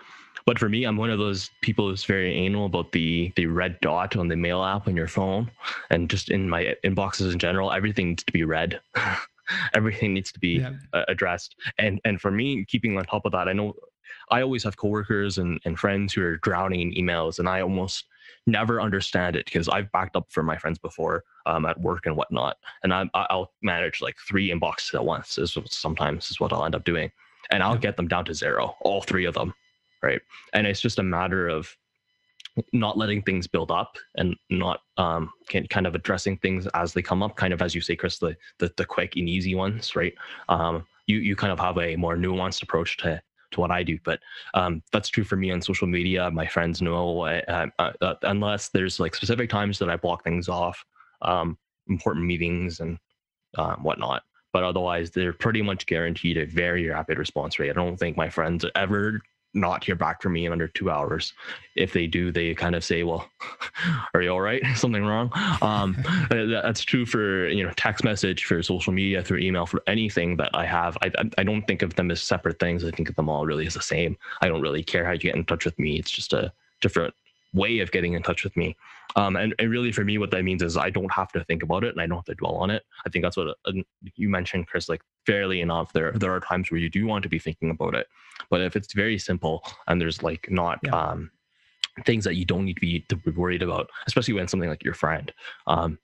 [0.44, 3.80] But for me, I'm one of those people who's very anal about the the red
[3.80, 5.50] dot on the mail app on your phone,
[5.90, 8.80] and just in my inboxes in general, everything needs to be red.
[9.74, 10.72] everything needs to be yeah.
[10.92, 11.56] uh, addressed.
[11.78, 13.74] And and for me, keeping on top of that, I know
[14.30, 18.06] I always have coworkers and, and friends who are drowning in emails, and I almost
[18.46, 22.16] never understand it because I've backed up for my friends before um, at work and
[22.16, 25.38] whatnot, and I, I'll manage like three inboxes at once.
[25.38, 27.10] Is sometimes is what I'll end up doing,
[27.50, 29.54] and I'll get them down to zero, all three of them,
[30.02, 30.20] right?
[30.52, 31.76] And it's just a matter of
[32.72, 35.30] not letting things build up and not um,
[35.68, 38.36] kind of addressing things as they come up, kind of as you say, Chris, the
[38.58, 40.14] the, the quick and easy ones, right?
[40.48, 43.22] Um, you you kind of have a more nuanced approach to
[43.56, 43.98] to what I do.
[44.04, 44.20] But
[44.54, 46.30] um, that's true for me on social media.
[46.30, 50.48] My friends know uh, uh, uh, unless there's like specific times that I block things
[50.48, 50.84] off,
[51.22, 52.98] um, important meetings and
[53.58, 54.22] um, whatnot.
[54.52, 57.70] But otherwise, they're pretty much guaranteed a very rapid response rate.
[57.70, 59.20] I don't think my friends ever
[59.56, 61.32] not hear back from me in under two hours.
[61.74, 63.28] If they do, they kind of say, "Well,
[64.14, 64.62] are you all right?
[64.76, 65.30] Something wrong?"
[65.62, 65.96] Um,
[66.30, 70.50] that's true for you know text message, for social media, through email, for anything that
[70.54, 70.96] I have.
[71.02, 72.84] I I don't think of them as separate things.
[72.84, 74.16] I think of them all really as the same.
[74.42, 75.98] I don't really care how you get in touch with me.
[75.98, 77.14] It's just a different
[77.54, 78.76] way of getting in touch with me.
[79.14, 81.62] Um, and, and really for me, what that means is I don't have to think
[81.62, 82.82] about it and I don't have to dwell on it.
[83.06, 83.72] I think that's what uh,
[84.16, 87.28] you mentioned, Chris, like fairly enough, there, there are times where you do want to
[87.28, 88.08] be thinking about it.
[88.50, 90.94] But if it's very simple and there's like not, yeah.
[90.94, 91.30] um,
[92.04, 94.84] things that you don't need to be, to be worried about, especially when something like
[94.84, 95.32] your friend,
[95.66, 95.98] um,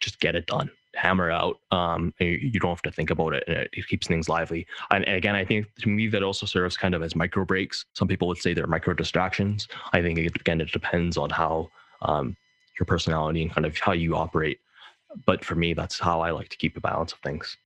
[0.00, 3.56] just get it done hammer out um, you don't have to think about it and
[3.56, 6.76] it, it keeps things lively and, and, again i think to me that also serves
[6.76, 10.60] kind of as micro breaks some people would say they're micro distractions i think again
[10.60, 11.68] it depends on how
[12.02, 12.36] um,
[12.78, 14.60] your personality and kind of how you operate.
[15.26, 17.56] But for me, that's how I like to keep a balance of things.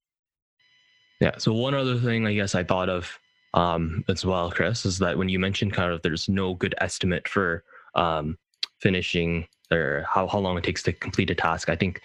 [1.21, 1.37] Yeah.
[1.39, 3.19] So one other thing I guess I thought of
[3.55, 7.27] um, as well, Chris, is that when you mentioned kind of there's no good estimate
[7.27, 8.39] for um,
[8.79, 12.03] finishing or how, how long it takes to complete a task, I think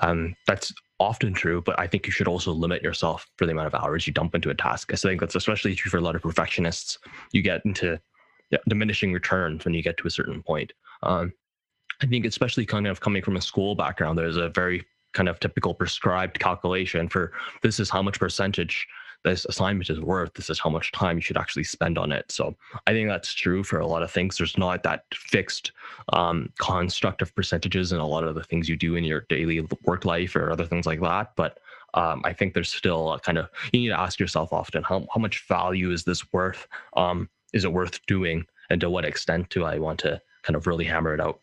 [0.00, 3.66] um, that's often true, but I think you should also limit yourself for the amount
[3.66, 4.92] of hours you dump into a task.
[4.92, 6.98] I think that's especially true for a lot of perfectionists.
[7.32, 8.00] You get into
[8.68, 10.72] diminishing returns when you get to a certain point.
[11.02, 11.32] Um,
[12.02, 15.38] I think, especially kind of coming from a school background, there's a very kind of
[15.40, 17.32] typical prescribed calculation for
[17.62, 18.86] this is how much percentage
[19.24, 20.34] this assignment is worth.
[20.34, 22.30] This is how much time you should actually spend on it.
[22.30, 22.54] So
[22.86, 24.36] I think that's true for a lot of things.
[24.36, 25.72] There's not that fixed
[26.12, 29.66] um, construct of percentages in a lot of the things you do in your daily
[29.84, 31.32] work life or other things like that.
[31.36, 31.58] But
[31.94, 35.06] um, I think there's still a kind of you need to ask yourself often how
[35.14, 36.66] how much value is this worth?
[36.96, 38.46] Um, is it worth doing?
[38.68, 41.40] And to what extent do I want to kind of really hammer it out?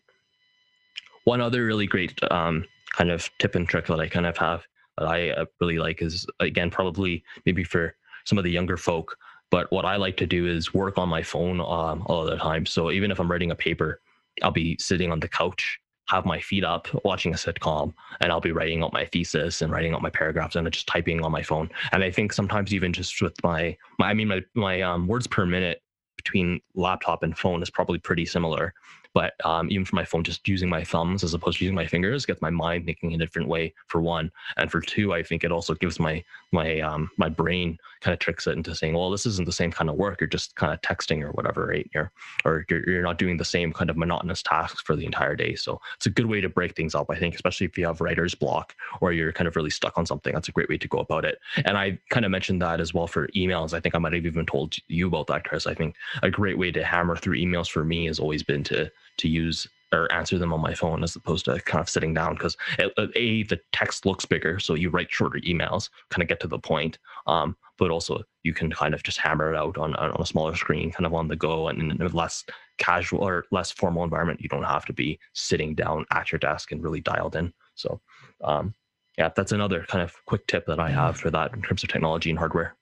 [1.25, 4.65] One other really great um, kind of tip and trick that I kind of have
[4.97, 7.95] that I uh, really like is again probably maybe for
[8.25, 9.17] some of the younger folk.
[9.49, 12.65] But what I like to do is work on my phone um, all the time.
[12.65, 13.99] So even if I'm writing a paper,
[14.41, 18.39] I'll be sitting on the couch, have my feet up, watching a sitcom, and I'll
[18.39, 21.43] be writing out my thesis and writing out my paragraphs and just typing on my
[21.43, 21.69] phone.
[21.91, 25.27] And I think sometimes even just with my, my I mean my my um, words
[25.27, 25.81] per minute
[26.15, 28.73] between laptop and phone is probably pretty similar
[29.13, 31.85] but um, even for my phone, just using my thumbs as opposed to using my
[31.85, 33.73] fingers gets my mind thinking a different way.
[33.87, 37.77] For one, and for two, I think it also gives my my um, my brain
[38.01, 40.19] kind of tricks it into saying, well, this isn't the same kind of work.
[40.19, 41.89] You're just kind of texting or whatever, right?
[41.93, 42.11] You're
[42.45, 45.55] or you're, you're not doing the same kind of monotonous tasks for the entire day.
[45.55, 47.07] So it's a good way to break things up.
[47.09, 50.05] I think, especially if you have writer's block or you're kind of really stuck on
[50.05, 50.33] something.
[50.33, 51.39] That's a great way to go about it.
[51.65, 53.73] And I kind of mentioned that as well for emails.
[53.73, 55.67] I think I might have even told you about that, Chris.
[55.67, 58.91] I think a great way to hammer through emails for me has always been to
[59.17, 62.33] to use or answer them on my phone as opposed to kind of sitting down
[62.33, 66.47] because a the text looks bigger so you write shorter emails kind of get to
[66.47, 66.97] the point
[67.27, 70.55] um, but also you can kind of just hammer it out on, on a smaller
[70.55, 72.45] screen kind of on the go and in a less
[72.77, 76.71] casual or less formal environment you don't have to be sitting down at your desk
[76.71, 77.99] and really dialed in so
[78.43, 78.73] um,
[79.17, 81.89] yeah that's another kind of quick tip that i have for that in terms of
[81.89, 82.75] technology and hardware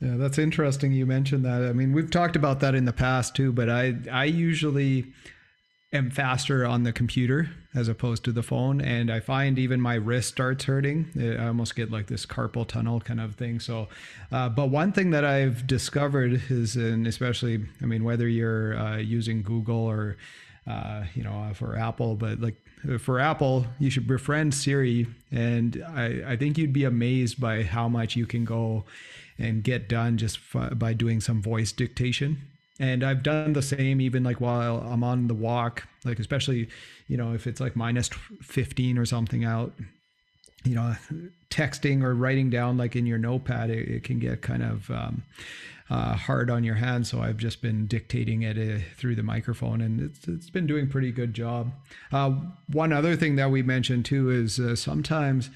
[0.00, 0.90] yeah, that's interesting.
[0.90, 1.62] You mentioned that.
[1.62, 5.06] I mean, we've talked about that in the past too, but I I usually
[5.92, 9.94] am faster on the computer as opposed to the phone and i find even my
[9.94, 11.08] wrist starts hurting.
[11.38, 13.60] I almost get like this carpal tunnel kind of thing.
[13.60, 13.88] So
[14.30, 18.96] uh, but one thing that i've discovered is and especially i mean whether you're uh,
[18.96, 20.16] using google or
[20.66, 22.56] uh, you know for apple but like
[22.98, 27.88] for apple you should befriend siri and I, I think you'd be amazed by how
[27.88, 28.84] much you can go
[29.38, 32.38] and get done just f- by doing some voice dictation
[32.82, 36.68] and I've done the same even like while I'm on the walk, like especially,
[37.06, 38.08] you know, if it's like minus
[38.42, 39.72] 15 or something out,
[40.64, 40.96] you know,
[41.48, 45.22] texting or writing down like in your notepad, it, it can get kind of um,
[45.90, 47.08] uh, hard on your hands.
[47.08, 50.88] So I've just been dictating it uh, through the microphone, and it's it's been doing
[50.88, 51.70] pretty good job.
[52.10, 52.32] Uh,
[52.66, 55.50] one other thing that we mentioned too is uh, sometimes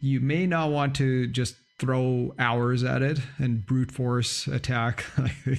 [0.00, 5.04] you may not want to just throw hours at it and brute force attack.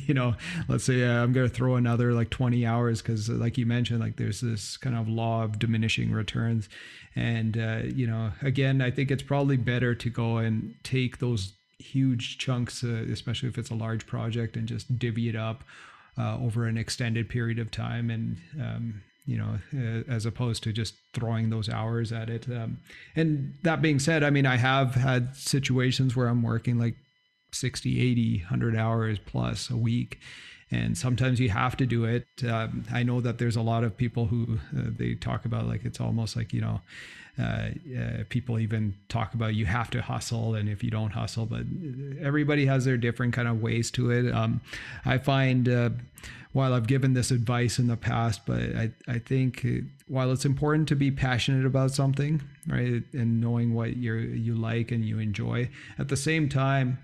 [0.07, 0.35] You know
[0.67, 3.99] let's say uh, i'm going to throw another like 20 hours because like you mentioned
[3.99, 6.69] like there's this kind of law of diminishing returns.
[7.15, 11.53] And uh, you know again i think it's probably better to go and take those
[11.79, 15.63] huge chunks uh, especially if it's a large project and just divvy it up
[16.17, 18.09] uh, over an extended period of time.
[18.09, 22.45] And um, you know, uh, as opposed to just throwing those hours at it.
[22.47, 22.79] Um,
[23.15, 26.95] and that being said, I mean, I have had situations where I'm working like
[27.53, 30.19] 60, 80, 100 hours plus a week.
[30.71, 32.25] And sometimes you have to do it.
[32.47, 35.85] Um, I know that there's a lot of people who uh, they talk about like
[35.85, 36.81] it's almost like, you know,
[37.39, 41.45] uh, uh, people even talk about you have to hustle and if you don't hustle,
[41.45, 41.63] but
[42.21, 44.31] everybody has their different kind of ways to it.
[44.31, 44.61] Um,
[45.03, 45.89] I find uh,
[46.51, 49.65] while I've given this advice in the past, but I, I think
[50.07, 54.91] while it's important to be passionate about something, right, and knowing what you you like
[54.91, 56.99] and you enjoy, at the same time,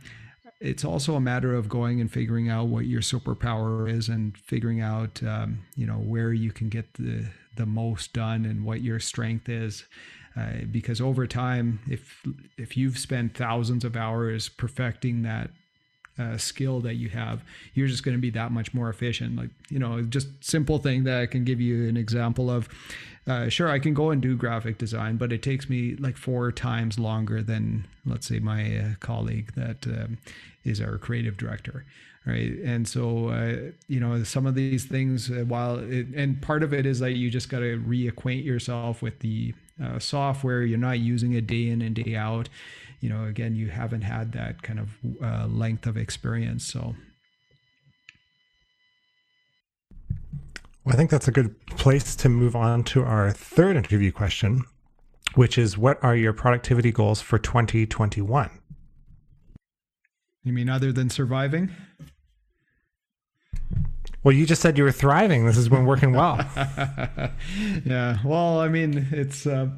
[0.61, 4.81] it's also a matter of going and figuring out what your superpower is and figuring
[4.81, 7.25] out, um, you know, where you can get the
[7.55, 9.85] the most done and what your strength is.
[10.39, 12.23] Uh, because over time, if
[12.57, 15.49] if you've spent thousands of hours perfecting that
[16.19, 19.35] uh, skill that you have, you're just going to be that much more efficient.
[19.35, 22.69] Like, you know, just simple thing that I can give you an example of.
[23.27, 26.51] Uh, sure, I can go and do graphic design, but it takes me like four
[26.51, 30.17] times longer than, let's say, my uh, colleague that um,
[30.63, 31.85] is our creative director.
[32.25, 32.53] Right.
[32.63, 36.73] And so, uh, you know, some of these things, uh, while it, and part of
[36.73, 40.99] it is that you just got to reacquaint yourself with the uh, software, you're not
[40.99, 42.49] using it day in and day out
[43.01, 44.89] you know, again, you haven't had that kind of
[45.23, 46.65] uh, length of experience.
[46.65, 46.95] So.
[50.83, 54.63] Well, I think that's a good place to move on to our third interview question,
[55.35, 58.49] which is what are your productivity goals for 2021?
[60.43, 61.71] You mean other than surviving?
[64.23, 65.45] Well, you just said you were thriving.
[65.45, 66.37] This has been working well.
[67.85, 68.17] yeah.
[68.25, 69.69] Well, I mean, it's uh,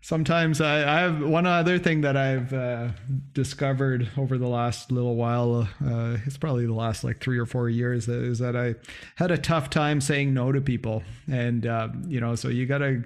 [0.00, 2.88] sometimes I, I, have one other thing that I've uh,
[3.32, 5.68] discovered over the last little while.
[5.84, 8.76] Uh, it's probably the last like three or four years is that I
[9.16, 13.02] had a tough time saying no to people, and uh, you know, so you gotta.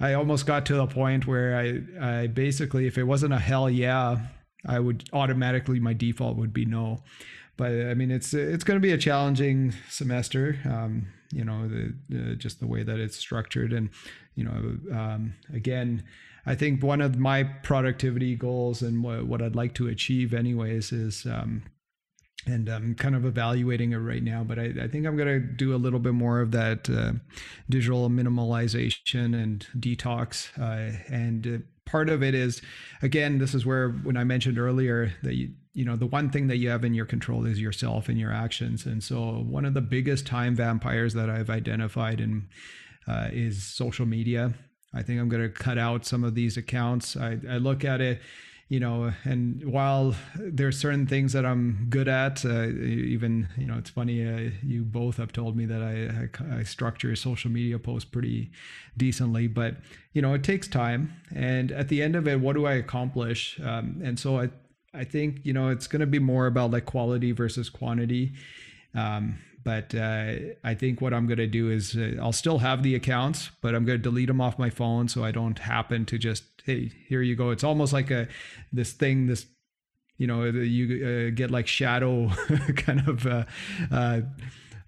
[0.00, 3.70] I almost got to the point where I, I basically, if it wasn't a hell
[3.70, 4.18] yeah,
[4.66, 7.02] I would automatically my default would be no.
[7.56, 10.58] But I mean, it's it's going to be a challenging semester.
[10.64, 13.90] Um, you know, the, just the way that it's structured, and
[14.34, 16.04] you know, um, again
[16.44, 20.92] I think one of my productivity goals and what, what I'd like to achieve, anyways,
[20.92, 21.62] is um,
[22.46, 25.38] and I'm kind of evaluating it right now, but I, I think I'm going to
[25.38, 27.12] do a little bit more of that uh,
[27.70, 30.48] digital minimalization and detox.
[30.58, 32.60] Uh, and uh, part of it is,
[33.00, 36.48] again, this is where when I mentioned earlier that you, you know the one thing
[36.48, 38.86] that you have in your control is yourself and your actions.
[38.86, 42.48] And so one of the biggest time vampires that i've identified in
[43.08, 44.54] uh, is social media.
[44.94, 47.16] I think i'm going to cut out some of these accounts.
[47.16, 48.20] I, I look at it
[48.72, 53.66] you know and while there are certain things that i'm good at uh, even you
[53.66, 57.50] know it's funny uh, you both have told me that I, I, I structure social
[57.50, 58.50] media posts pretty
[58.96, 59.76] decently but
[60.14, 61.12] you know it takes time.
[61.34, 63.60] And at the end of it what do i accomplish?
[63.60, 64.48] Um, and so i
[64.94, 68.32] i think you know it's going to be more about like quality versus quantity
[68.94, 70.34] um, but uh,
[70.64, 73.74] I think what I'm going to do is uh, I'll still have the accounts, but
[73.74, 76.90] I'm going to delete them off my phone so I don't happen to just hey
[77.08, 77.50] here you go.
[77.50, 78.28] It's almost like a
[78.72, 79.46] this thing this
[80.18, 82.28] you know you uh, get like shadow
[82.76, 83.26] kind of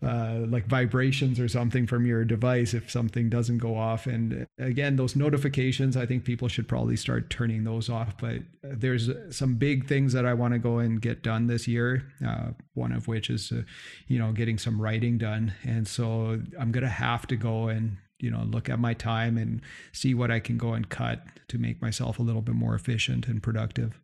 [0.03, 4.07] uh, like vibrations or something from your device if something doesn't go off.
[4.07, 8.17] And again, those notifications, I think people should probably start turning those off.
[8.19, 12.07] But there's some big things that I want to go and get done this year.
[12.25, 13.63] Uh, one of which is, uh,
[14.07, 15.55] you know, getting some writing done.
[15.65, 19.61] And so I'm to have to go and you know look at my time and
[19.93, 23.27] see what I can go and cut to make myself a little bit more efficient
[23.27, 24.01] and productive.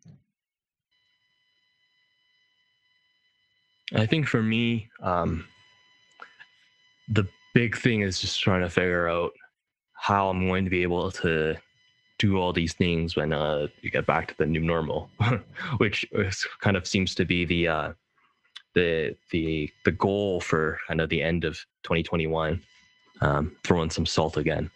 [3.94, 5.46] I think for me, um,
[7.10, 9.32] the big thing is just trying to figure out
[9.92, 11.56] how I'm going to be able to
[12.18, 15.10] do all these things when uh, you get back to the new normal,
[15.78, 16.06] which
[16.60, 17.92] kind of seems to be the uh,
[18.74, 22.62] the the the goal for kind of the end of 2021.
[23.22, 24.70] Um, throwing some salt again,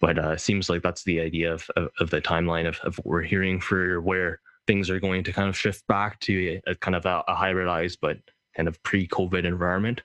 [0.00, 3.06] but uh, seems like that's the idea of, of, of the timeline of, of what
[3.06, 6.74] we're hearing for where things are going to kind of shift back to a, a
[6.76, 8.16] kind of a, a hybridized but
[8.56, 10.00] kind of pre-COVID environment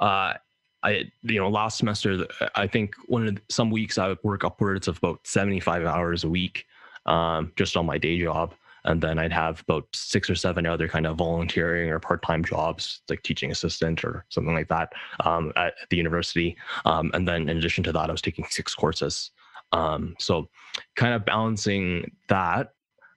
[0.00, 0.34] uh,
[0.82, 4.44] I you know last semester I think one of the, some weeks I would work
[4.44, 6.66] upwards of about 75 hours a week
[7.06, 8.54] um, just on my day job.
[8.84, 13.02] And then I'd have about six or seven other kind of volunteering or part-time jobs
[13.10, 14.94] like teaching assistant or something like that
[15.24, 16.56] um, at, the university.
[16.86, 19.32] Um, and then in addition to that I was taking six courses.
[19.72, 20.48] Um, so
[20.96, 22.72] kind of balancing that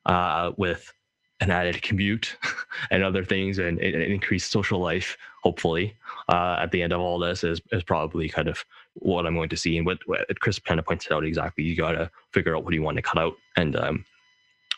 [0.06, 0.92] uh, with
[1.40, 2.38] an added commute
[2.92, 5.96] and other things and, and increased social life hopefully.
[6.30, 8.64] Uh, at the end of all this is, is probably kind of
[8.96, 9.78] what i'm going to see.
[9.78, 12.74] And what, what chris kind of pointed out exactly you got to figure out what
[12.74, 14.06] you want to cut out and um,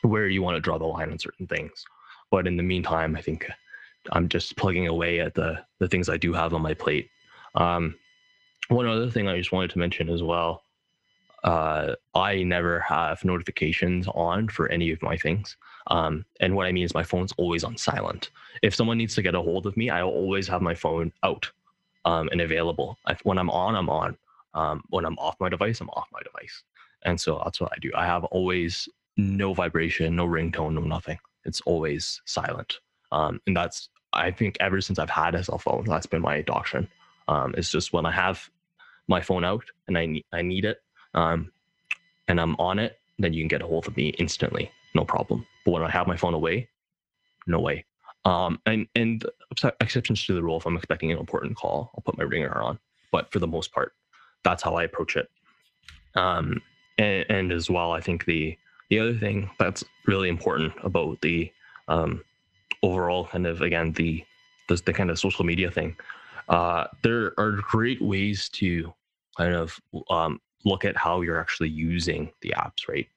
[0.01, 1.86] where you want to draw the line on certain things.
[2.32, 3.49] But in the meantime i think
[4.12, 7.10] i'm just plugging away at the the things i do have on my plate.
[7.56, 7.95] Um,
[8.70, 10.64] one other thing i just wanted to mention as well
[11.45, 15.56] uh, I never have notifications on for any of my things.
[15.88, 18.30] Um, and what I mean is my phone's always on silent.
[18.62, 21.50] If someone needs to get a hold of me, I always have my phone out
[22.06, 22.98] um, and available.
[23.24, 24.18] When I'm on, I'm on.
[24.54, 26.64] Um, when I'm off my device, I'm off my device.
[27.04, 27.92] And so that's what I do.
[27.96, 31.20] I have always no vibration, no ringtone, no nothing.
[31.44, 32.80] It's always silent.
[33.12, 36.42] Um, and that's, I think, ever since I've had a cell phone, that's been my
[36.42, 36.88] doctrine.
[37.28, 38.50] Um, it's just when I have
[39.08, 40.82] my phone out and I need, I need it,
[41.14, 41.52] um,
[42.28, 45.46] and I'm on it, then you can get a hold of me instantly, no problem.
[45.66, 46.70] But when I have my phone away,
[47.48, 47.86] no way.
[48.26, 49.24] Um, and and
[49.82, 52.80] exceptions to the rule, if I'm expecting an important call, I'll put my ringer on.
[53.12, 53.93] But for the most part,
[54.43, 55.30] that's how I approach it.
[56.16, 56.62] Um,
[56.98, 58.58] and, and as well, I think the
[58.89, 61.52] the other thing that's really important about the
[61.88, 62.24] um,
[62.82, 64.24] overall kind of again the,
[64.70, 65.96] the the kind of social media thing,
[66.50, 68.93] uh, there are great ways to
[69.38, 69.80] kind of
[70.10, 73.08] um, look at how you're actually using the apps, right?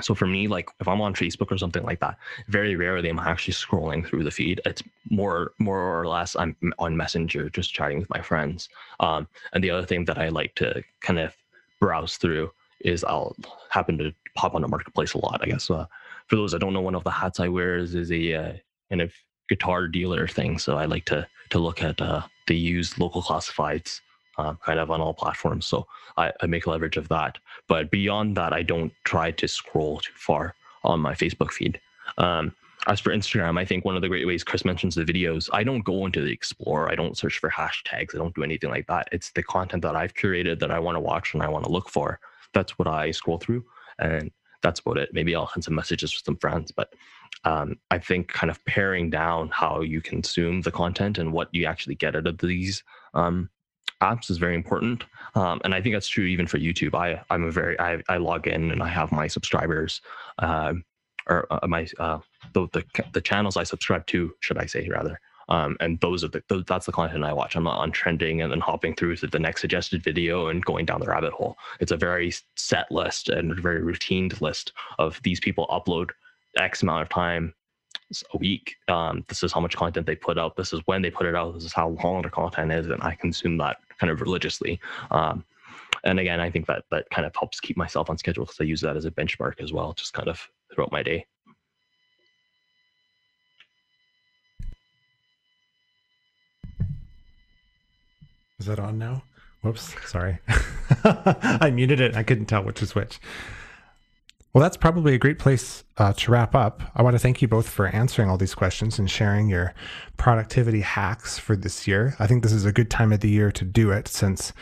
[0.00, 2.16] So for me, like if I'm on Facebook or something like that,
[2.48, 4.60] very rarely am I actually scrolling through the feed.
[4.64, 8.68] It's more more or less I'm on Messenger, just chatting with my friends.
[9.00, 11.36] Um, and the other thing that I like to kind of
[11.80, 13.34] browse through is I'll
[13.70, 15.40] happen to pop on the marketplace a lot.
[15.42, 15.86] I guess uh,
[16.28, 18.52] for those that don't know, one of the hats I wear is, is a uh,
[18.88, 19.12] kind of
[19.48, 20.58] guitar dealer thing.
[20.58, 24.00] So I like to to look at uh, the used local classifieds
[24.38, 25.66] uh, kind of on all platforms.
[25.66, 25.86] So
[26.16, 27.38] I, I, make leverage of that.
[27.66, 30.54] But beyond that, I don't try to scroll too far
[30.84, 31.80] on my Facebook feed.
[32.18, 32.54] Um,
[32.86, 35.64] as for Instagram, I think one of the great ways Chris mentions the videos, I
[35.64, 36.90] don't go into the Explorer.
[36.90, 38.14] I don't search for hashtags.
[38.14, 39.08] I don't do anything like that.
[39.12, 41.72] It's the content that I've curated that I want to watch and I want to
[41.72, 42.20] look for.
[42.54, 43.64] That's what I scroll through.
[43.98, 44.30] And
[44.62, 45.12] that's about it.
[45.12, 46.94] Maybe I'll send some messages with some friends, but
[47.44, 51.66] um, I think kind of paring down how you consume the content and what you
[51.66, 52.82] actually get out of these
[53.14, 53.50] um,
[54.00, 55.04] apps is very important.
[55.34, 56.94] Um, and I think that's true even for YouTube.
[56.94, 60.00] I, I'm a very, I, I log in and I have my subscribers,
[60.38, 60.74] uh,
[61.28, 62.18] or uh, my, uh,
[62.52, 65.20] the, the, the channels I subscribe to, should I say rather.
[65.50, 67.56] Um, and those are the, those, that's the content I watch.
[67.56, 70.84] I'm not on trending and then hopping through to the next suggested video and going
[70.84, 71.56] down the rabbit hole.
[71.80, 76.10] It's a very set list and very routine list of these people upload
[76.58, 77.54] X amount of time
[78.34, 78.76] a week.
[78.88, 80.56] Um, this is how much content they put out.
[80.56, 81.54] This is when they put it out.
[81.54, 84.80] This is how long their content is, and I consume that kind of religiously.
[85.10, 85.44] Um,
[86.04, 88.64] and again, I think that that kind of helps keep myself on schedule because I
[88.64, 91.26] use that as a benchmark as well, just kind of throughout my day.
[98.58, 99.22] Is that on now?
[99.62, 100.38] Whoops, sorry.
[101.04, 102.16] I muted it.
[102.16, 103.20] I couldn't tell which is which.
[104.52, 106.82] Well, that's probably a great place uh, to wrap up.
[106.94, 109.74] I want to thank you both for answering all these questions and sharing your
[110.16, 112.16] productivity hacks for this year.
[112.18, 114.52] I think this is a good time of the year to do it since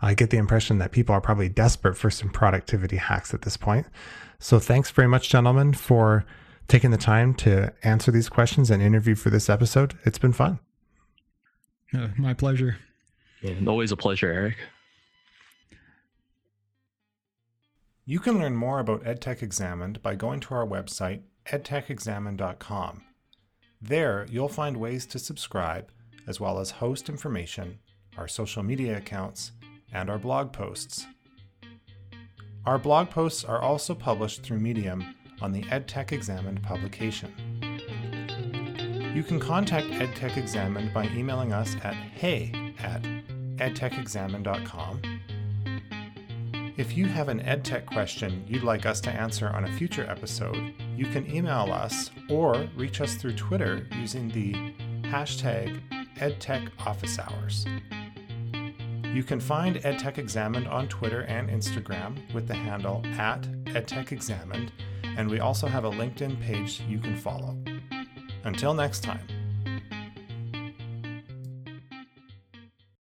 [0.00, 3.56] I get the impression that people are probably desperate for some productivity hacks at this
[3.56, 3.86] point.
[4.38, 6.24] So, thanks very much, gentlemen, for
[6.68, 9.98] taking the time to answer these questions and interview for this episode.
[10.04, 10.58] It's been fun.
[11.92, 12.76] Uh, my pleasure.
[13.42, 14.56] And always a pleasure, Eric.
[18.06, 23.02] You can learn more about EdTech Examined by going to our website, edtechexamined.com.
[23.80, 25.90] There, you'll find ways to subscribe,
[26.26, 27.78] as well as host information,
[28.18, 29.52] our social media accounts,
[29.90, 31.06] and our blog posts.
[32.66, 37.32] Our blog posts are also published through Medium on the EdTech Examined publication.
[39.14, 43.02] You can contact EdTech Examined by emailing us at hey at
[43.56, 45.13] edtechexamined.com.
[46.76, 50.74] If you have an EdTech question you'd like us to answer on a future episode,
[50.96, 54.54] you can email us or reach us through Twitter using the
[55.02, 55.80] hashtag
[56.16, 57.68] EdTechOfficeHours.
[59.14, 64.72] You can find EdTech Examined on Twitter and Instagram with the handle at EdTech Examined,
[65.16, 67.56] and we also have a LinkedIn page you can follow.
[68.42, 69.28] Until next time.